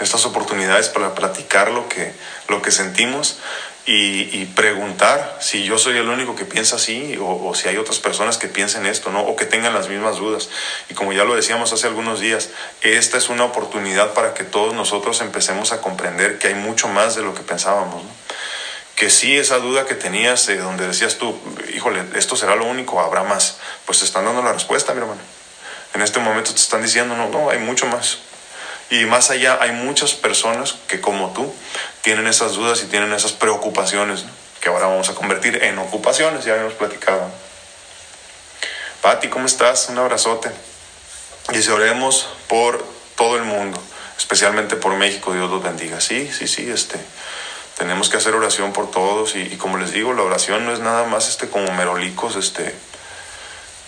[0.00, 2.12] estas oportunidades para platicar lo que,
[2.48, 3.38] lo que sentimos
[3.86, 8.38] y, preguntar si yo soy el único que piensa así o, si hay otras personas
[8.38, 9.20] que piensen esto, ¿no?
[9.20, 10.48] O que tengan las mismas dudas.
[10.88, 14.72] Y como ya lo decíamos hace algunos días, esta es una oportunidad para que todos
[14.74, 18.02] nosotros empecemos a comprender que hay mucho más de lo que pensábamos.
[18.96, 21.38] Que sí, esa duda que tenías, eh, donde decías tú,
[21.74, 25.20] híjole, esto será lo único, habrá más, pues te están dando la respuesta, mi hermano.
[25.94, 28.18] En este momento te están diciendo, no, no, hay mucho más.
[28.90, 31.52] Y más allá hay muchas personas que como tú
[32.02, 34.30] tienen esas dudas y tienen esas preocupaciones ¿no?
[34.64, 37.30] que ahora vamos a convertir en ocupaciones, ya habíamos platicado.
[39.02, 39.90] Pati, ¿cómo estás?
[39.90, 40.50] Un abrazote.
[41.52, 42.82] Y si oremos por
[43.14, 43.78] todo el mundo,
[44.16, 46.00] especialmente por México, Dios los bendiga.
[46.00, 46.98] Sí, sí, sí, este,
[47.76, 50.80] tenemos que hacer oración por todos y, y como les digo, la oración no es
[50.80, 52.74] nada más este, como merolicos, este,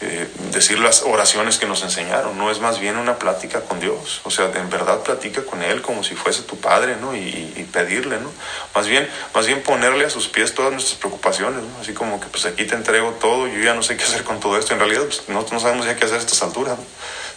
[0.03, 4.21] eh, decir las oraciones que nos enseñaron, no es más bien una plática con Dios,
[4.25, 7.17] o sea, en verdad platica con Él como si fuese tu Padre, ¿no?
[7.17, 8.31] Y, y pedirle, ¿no?
[8.75, 11.81] Más bien, más bien ponerle a sus pies todas nuestras preocupaciones, ¿no?
[11.81, 14.39] Así como que pues aquí te entrego todo, yo ya no sé qué hacer con
[14.39, 16.85] todo esto, en realidad pues, no, no sabemos ya qué hacer a estas alturas, ¿no?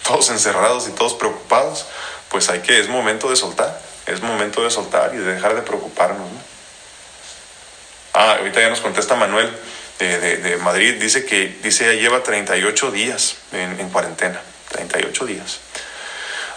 [0.04, 1.86] todos encerrados y todos preocupados,
[2.30, 5.62] pues hay que, es momento de soltar, es momento de soltar y de dejar de
[5.62, 6.40] preocuparnos, ¿no?
[8.14, 9.50] Ah, ahorita ya nos contesta Manuel
[10.00, 15.26] de, de, de, Madrid dice que dice ya lleva 38 días en, en, cuarentena, 38
[15.26, 15.60] días.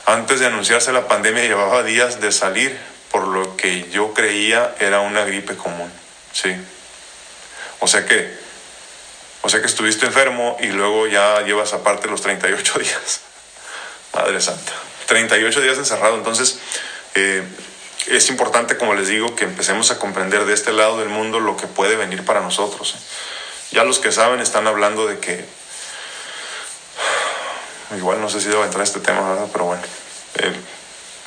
[0.07, 2.79] Antes de anunciarse la pandemia llevaba días de salir
[3.11, 5.91] por lo que yo creía era una gripe común,
[6.33, 6.55] sí.
[7.81, 8.33] O sea que,
[9.43, 13.21] o sea que estuviste enfermo y luego ya llevas aparte los 38 días.
[14.15, 14.73] Madre Santa,
[15.07, 16.17] 38 días encerrado.
[16.17, 16.59] Entonces,
[17.15, 17.43] eh,
[18.07, 21.57] es importante, como les digo, que empecemos a comprender de este lado del mundo lo
[21.57, 22.97] que puede venir para nosotros.
[23.73, 25.45] Ya los que saben están hablando de que,
[27.97, 29.49] igual no sé si debo entrar a este tema, ¿verdad?
[29.51, 29.83] Pero bueno,
[30.35, 30.53] eh,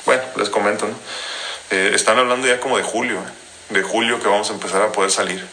[0.04, 0.94] bueno, les comento, ¿no?
[1.70, 3.74] Eh, están hablando ya como de julio, ¿eh?
[3.74, 5.44] de julio que vamos a empezar a poder salir.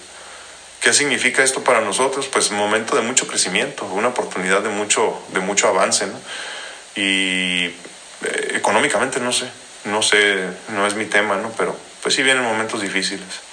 [0.80, 2.28] ¿Qué significa esto para nosotros?
[2.28, 6.20] Pues un momento de mucho crecimiento, una oportunidad de mucho, de mucho avance, ¿no?
[6.96, 9.50] Y eh, económicamente no sé,
[9.86, 11.52] no sé, no es mi tema, ¿no?
[11.58, 13.53] Pero pues sí vienen momentos difíciles.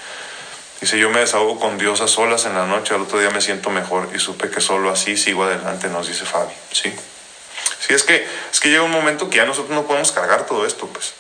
[0.81, 3.43] Dice, yo me desahogo con Dios a solas en la noche, al otro día me
[3.43, 6.95] siento mejor y supe que solo así sigo adelante, nos dice Fabi, ¿sí?
[7.81, 10.67] Sí, es que, es que llega un momento que ya nosotros no podemos cargar todo
[10.67, 11.13] esto, pues.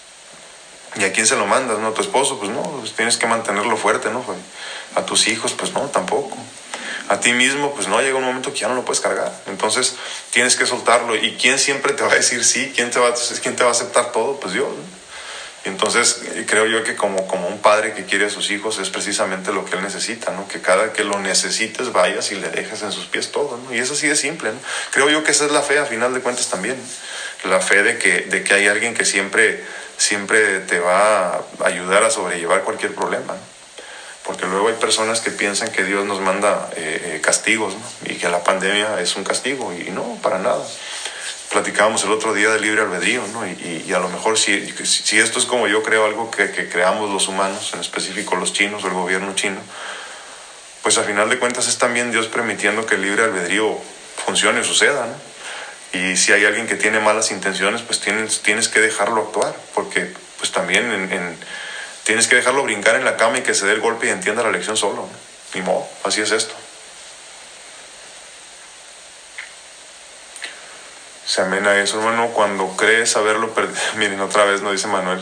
[0.97, 1.79] ¿Y a quién se lo mandas?
[1.79, 1.89] ¿No?
[1.89, 2.39] ¿A tu esposo?
[2.39, 4.25] Pues no, pues tienes que mantenerlo fuerte, ¿no?
[4.97, 6.37] A tus hijos, pues no, tampoco.
[7.09, 9.33] A ti mismo, pues no, llega un momento que ya no lo puedes cargar.
[9.47, 9.97] Entonces
[10.31, 11.17] tienes que soltarlo.
[11.17, 12.73] ¿Y quién siempre te va a decir sí?
[12.75, 14.39] ¿Quién te va, quién te va a aceptar todo?
[14.41, 14.69] Pues Dios.
[14.69, 14.99] Y
[15.65, 19.53] entonces creo yo que como, como un padre que quiere a sus hijos es precisamente
[19.53, 20.49] lo que él necesita, ¿no?
[20.49, 23.75] Que cada que lo necesites vayas y le dejes en sus pies todo, ¿no?
[23.75, 24.59] Y eso sí es simple, ¿no?
[24.91, 26.77] Creo yo que esa es la fe a final de cuentas también.
[27.45, 29.65] La fe de que, de que hay alguien que siempre
[30.01, 33.37] siempre te va a ayudar a sobrellevar cualquier problema.
[34.25, 37.75] Porque luego hay personas que piensan que Dios nos manda eh, eh, castigos
[38.07, 40.65] y que la pandemia es un castigo y no, para nada.
[41.51, 43.44] Platicábamos el otro día del libre albedrío ¿no?
[43.44, 44.72] y, a lo mejor si,
[45.18, 48.86] esto es como yo creo algo que, creamos los humanos, en específico los chinos o
[48.86, 49.61] el gobierno chino,
[50.82, 53.76] pues a final de cuentas es también Dios permitiendo que el libre albedrío
[54.24, 55.07] funcione, suceda.
[55.07, 55.30] ¿no?
[55.92, 60.53] Y si hay alguien que tiene malas intenciones, pues tienes, que dejarlo actuar, porque pues
[60.53, 61.36] también en,
[62.05, 64.44] tienes que dejarlo brincar en la cama y que se dé el golpe y entienda
[64.44, 65.09] la lección solo.
[65.64, 66.55] Modo, así es esto.
[71.31, 73.81] Se amena eso, hermano, cuando crees haberlo perdido.
[73.95, 75.20] Miren, otra vez nos dice Manuel,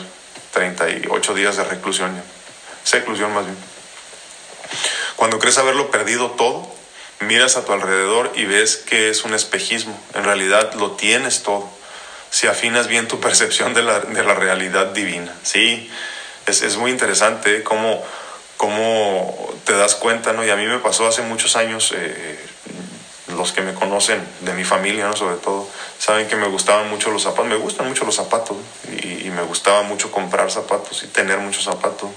[0.53, 2.23] 38 días de reclusión ya.
[2.83, 3.55] Seclusión más bien.
[5.17, 6.67] Cuando crees haberlo perdido todo,
[7.19, 10.01] miras a tu alrededor y ves que es un espejismo.
[10.15, 11.69] En realidad lo tienes todo.
[12.31, 15.35] Si afinas bien tu percepción de la, de la realidad divina.
[15.43, 15.91] Sí,
[16.47, 17.63] es, es muy interesante ¿eh?
[17.63, 18.03] cómo,
[18.57, 20.43] cómo, te das cuenta, ¿no?
[20.43, 22.48] Y a mí me pasó hace muchos años, eh,
[23.39, 25.15] los que me conocen, de mi familia, ¿no?
[25.15, 25.67] Sobre todo,
[25.97, 27.47] saben que me gustaban mucho los zapatos.
[27.47, 28.57] Me gustan mucho los zapatos
[29.01, 32.09] y, y me gustaba mucho comprar zapatos y tener muchos zapatos.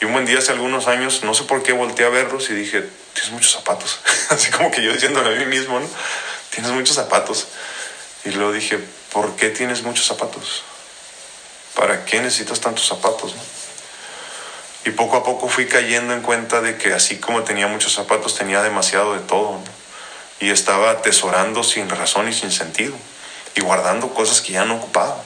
[0.00, 2.54] Y un buen día, hace algunos años, no sé por qué volteé a verlos y
[2.54, 4.00] dije, tienes muchos zapatos.
[4.28, 5.88] Así como que yo diciéndole a mí mismo, ¿no?
[6.50, 7.48] Tienes muchos zapatos.
[8.24, 8.78] Y luego dije,
[9.12, 10.62] ¿por qué tienes muchos zapatos?
[11.74, 13.34] ¿Para qué necesitas tantos zapatos?
[14.84, 18.34] Y poco a poco fui cayendo en cuenta de que así como tenía muchos zapatos,
[18.34, 19.52] tenía demasiado de todo.
[19.52, 19.79] ¿no?
[20.40, 22.94] Y estaba atesorando sin razón y sin sentido.
[23.54, 25.22] Y guardando cosas que ya no ocupaba.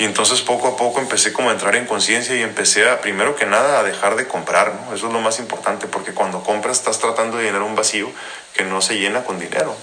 [0.00, 3.36] Y entonces poco a poco empecé como a entrar en conciencia y empecé a, primero
[3.36, 4.94] que nada, a dejar de comprar, ¿no?
[4.94, 8.10] Eso es lo más importante, porque cuando compras estás tratando de llenar un vacío
[8.54, 9.76] que no se llena con dinero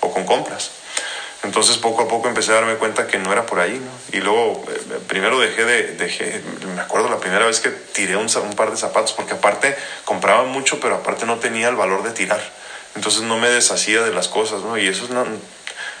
[0.00, 0.70] o con compras.
[1.42, 3.78] Entonces poco a poco empecé a darme cuenta que no era por ahí.
[4.10, 6.42] Y luego, eh, primero dejé de, dejé,
[6.74, 10.44] me acuerdo la primera vez que tiré un, un, par de zapatos, porque aparte compraba
[10.44, 12.40] mucho, pero aparte no tenía el valor de tirar.
[12.98, 14.76] Entonces no me deshacía de las cosas, ¿no?
[14.76, 15.24] Y eso es, no,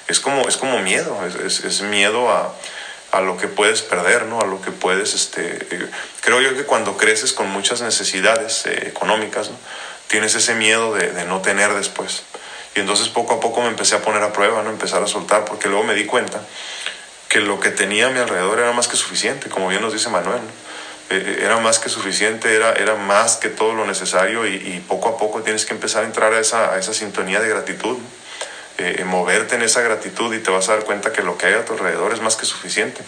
[0.08, 2.52] es, como, es como miedo, es, miedo a
[3.12, 4.40] a lo que puedes perder, ¿no?
[4.40, 5.90] A lo que puedes, este, eh,
[6.20, 9.56] creo yo que cuando creces con muchas necesidades eh, económicas, ¿no?
[10.08, 12.24] Tienes ese miedo de, de, no tener después.
[12.74, 14.70] Y entonces poco a poco me empecé a poner a prueba, ¿no?
[14.70, 16.42] Empezar a soltar, porque luego me di cuenta
[17.28, 20.10] que lo que tenía a mi alrededor era más que suficiente, como bien nos dice
[20.10, 20.42] Manuel,
[21.10, 25.16] eh, era más que suficiente, era, era más que todo lo necesario y, poco a
[25.16, 27.96] poco tienes que empezar a entrar a esa, esa sintonía de gratitud,
[28.76, 31.54] eh, moverte en esa gratitud y te vas a dar cuenta que lo que hay
[31.54, 33.02] a tu alrededor es más que suficiente.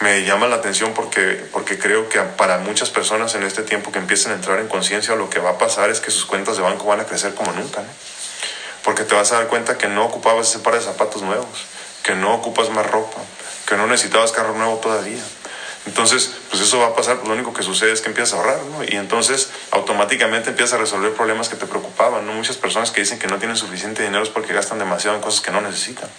[0.00, 3.98] Me llama la atención porque, porque creo que para muchas personas en este tiempo que
[3.98, 6.62] empiecen a entrar en conciencia lo que va a pasar es que sus cuentas de
[6.62, 7.82] banco van a crecer como nunca.
[8.84, 11.66] Porque te vas a dar cuenta que no ocupabas ese par de zapatos nuevos,
[12.04, 13.18] que no ocupas más ropa,
[13.66, 15.22] que no necesitabas carro nuevo todavía
[15.88, 18.62] entonces, pues eso va a pasar, lo único que sucede es que empiezas a ahorrar,
[18.64, 18.84] ¿no?
[18.84, 22.34] Y entonces automáticamente empiezas a resolver problemas que te preocupaban, ¿no?
[22.34, 25.40] Muchas personas que dicen que no tienen suficiente dinero es porque gastan demasiado en cosas
[25.40, 26.10] que no necesitan.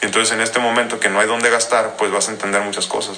[0.00, 2.86] Y entonces en este momento que no hay dónde gastar, pues vas a entender muchas
[2.86, 3.16] cosas.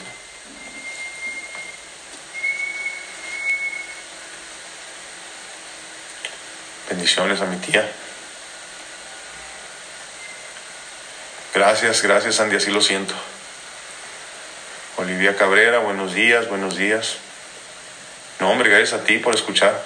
[6.89, 7.87] Bendiciones a mi tía.
[11.55, 13.15] Gracias, gracias Andy, así lo siento.
[14.97, 17.17] Olivia Cabrera, buenos días, buenos días.
[18.41, 19.81] No, hombre, gracias a ti por escuchar.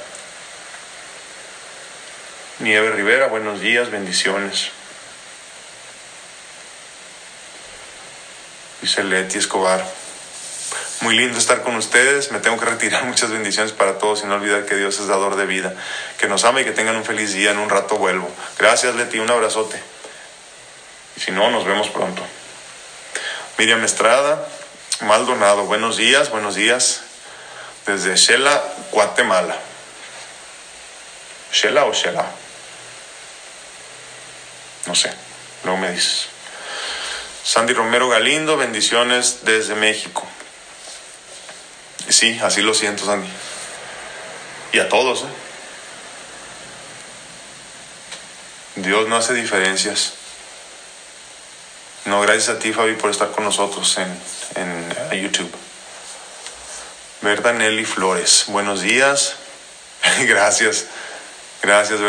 [2.59, 4.71] Nieve Rivera, buenos días, bendiciones.
[8.81, 9.85] Dice Leti Escobar.
[11.01, 12.33] Muy lindo estar con ustedes.
[12.33, 13.05] Me tengo que retirar.
[13.07, 15.75] Muchas bendiciones para todos y no olvidar que Dios es dador de vida.
[16.19, 17.51] Que nos ama y que tengan un feliz día.
[17.51, 18.31] En un rato vuelvo.
[18.59, 19.19] Gracias, Leti.
[19.19, 19.81] Un abrazote.
[21.17, 22.23] Y si no, nos vemos pronto.
[23.59, 24.47] Miriam Estrada,
[25.01, 27.03] Maldonado, buenos días, buenos días.
[27.85, 29.57] desde Shela, Guatemala.
[31.53, 32.27] ¿Shela o Shela?
[34.87, 35.13] No sé,
[35.65, 36.29] luego me dices.
[37.45, 40.27] Sandy Romero Galindo, bendiciones desde México.
[42.09, 43.29] Sí, así lo siento, Sandy.
[44.73, 45.27] Y a todos, ¿eh?
[48.77, 50.15] Dios no hace diferencias.
[52.07, 54.21] No, gracias a ti, Fabi, por estar con nosotros en,
[54.57, 55.51] en YouTube.
[57.23, 59.37] Berta Nelly Flores, buenos días.
[60.29, 60.87] gracias,
[61.63, 62.01] gracias,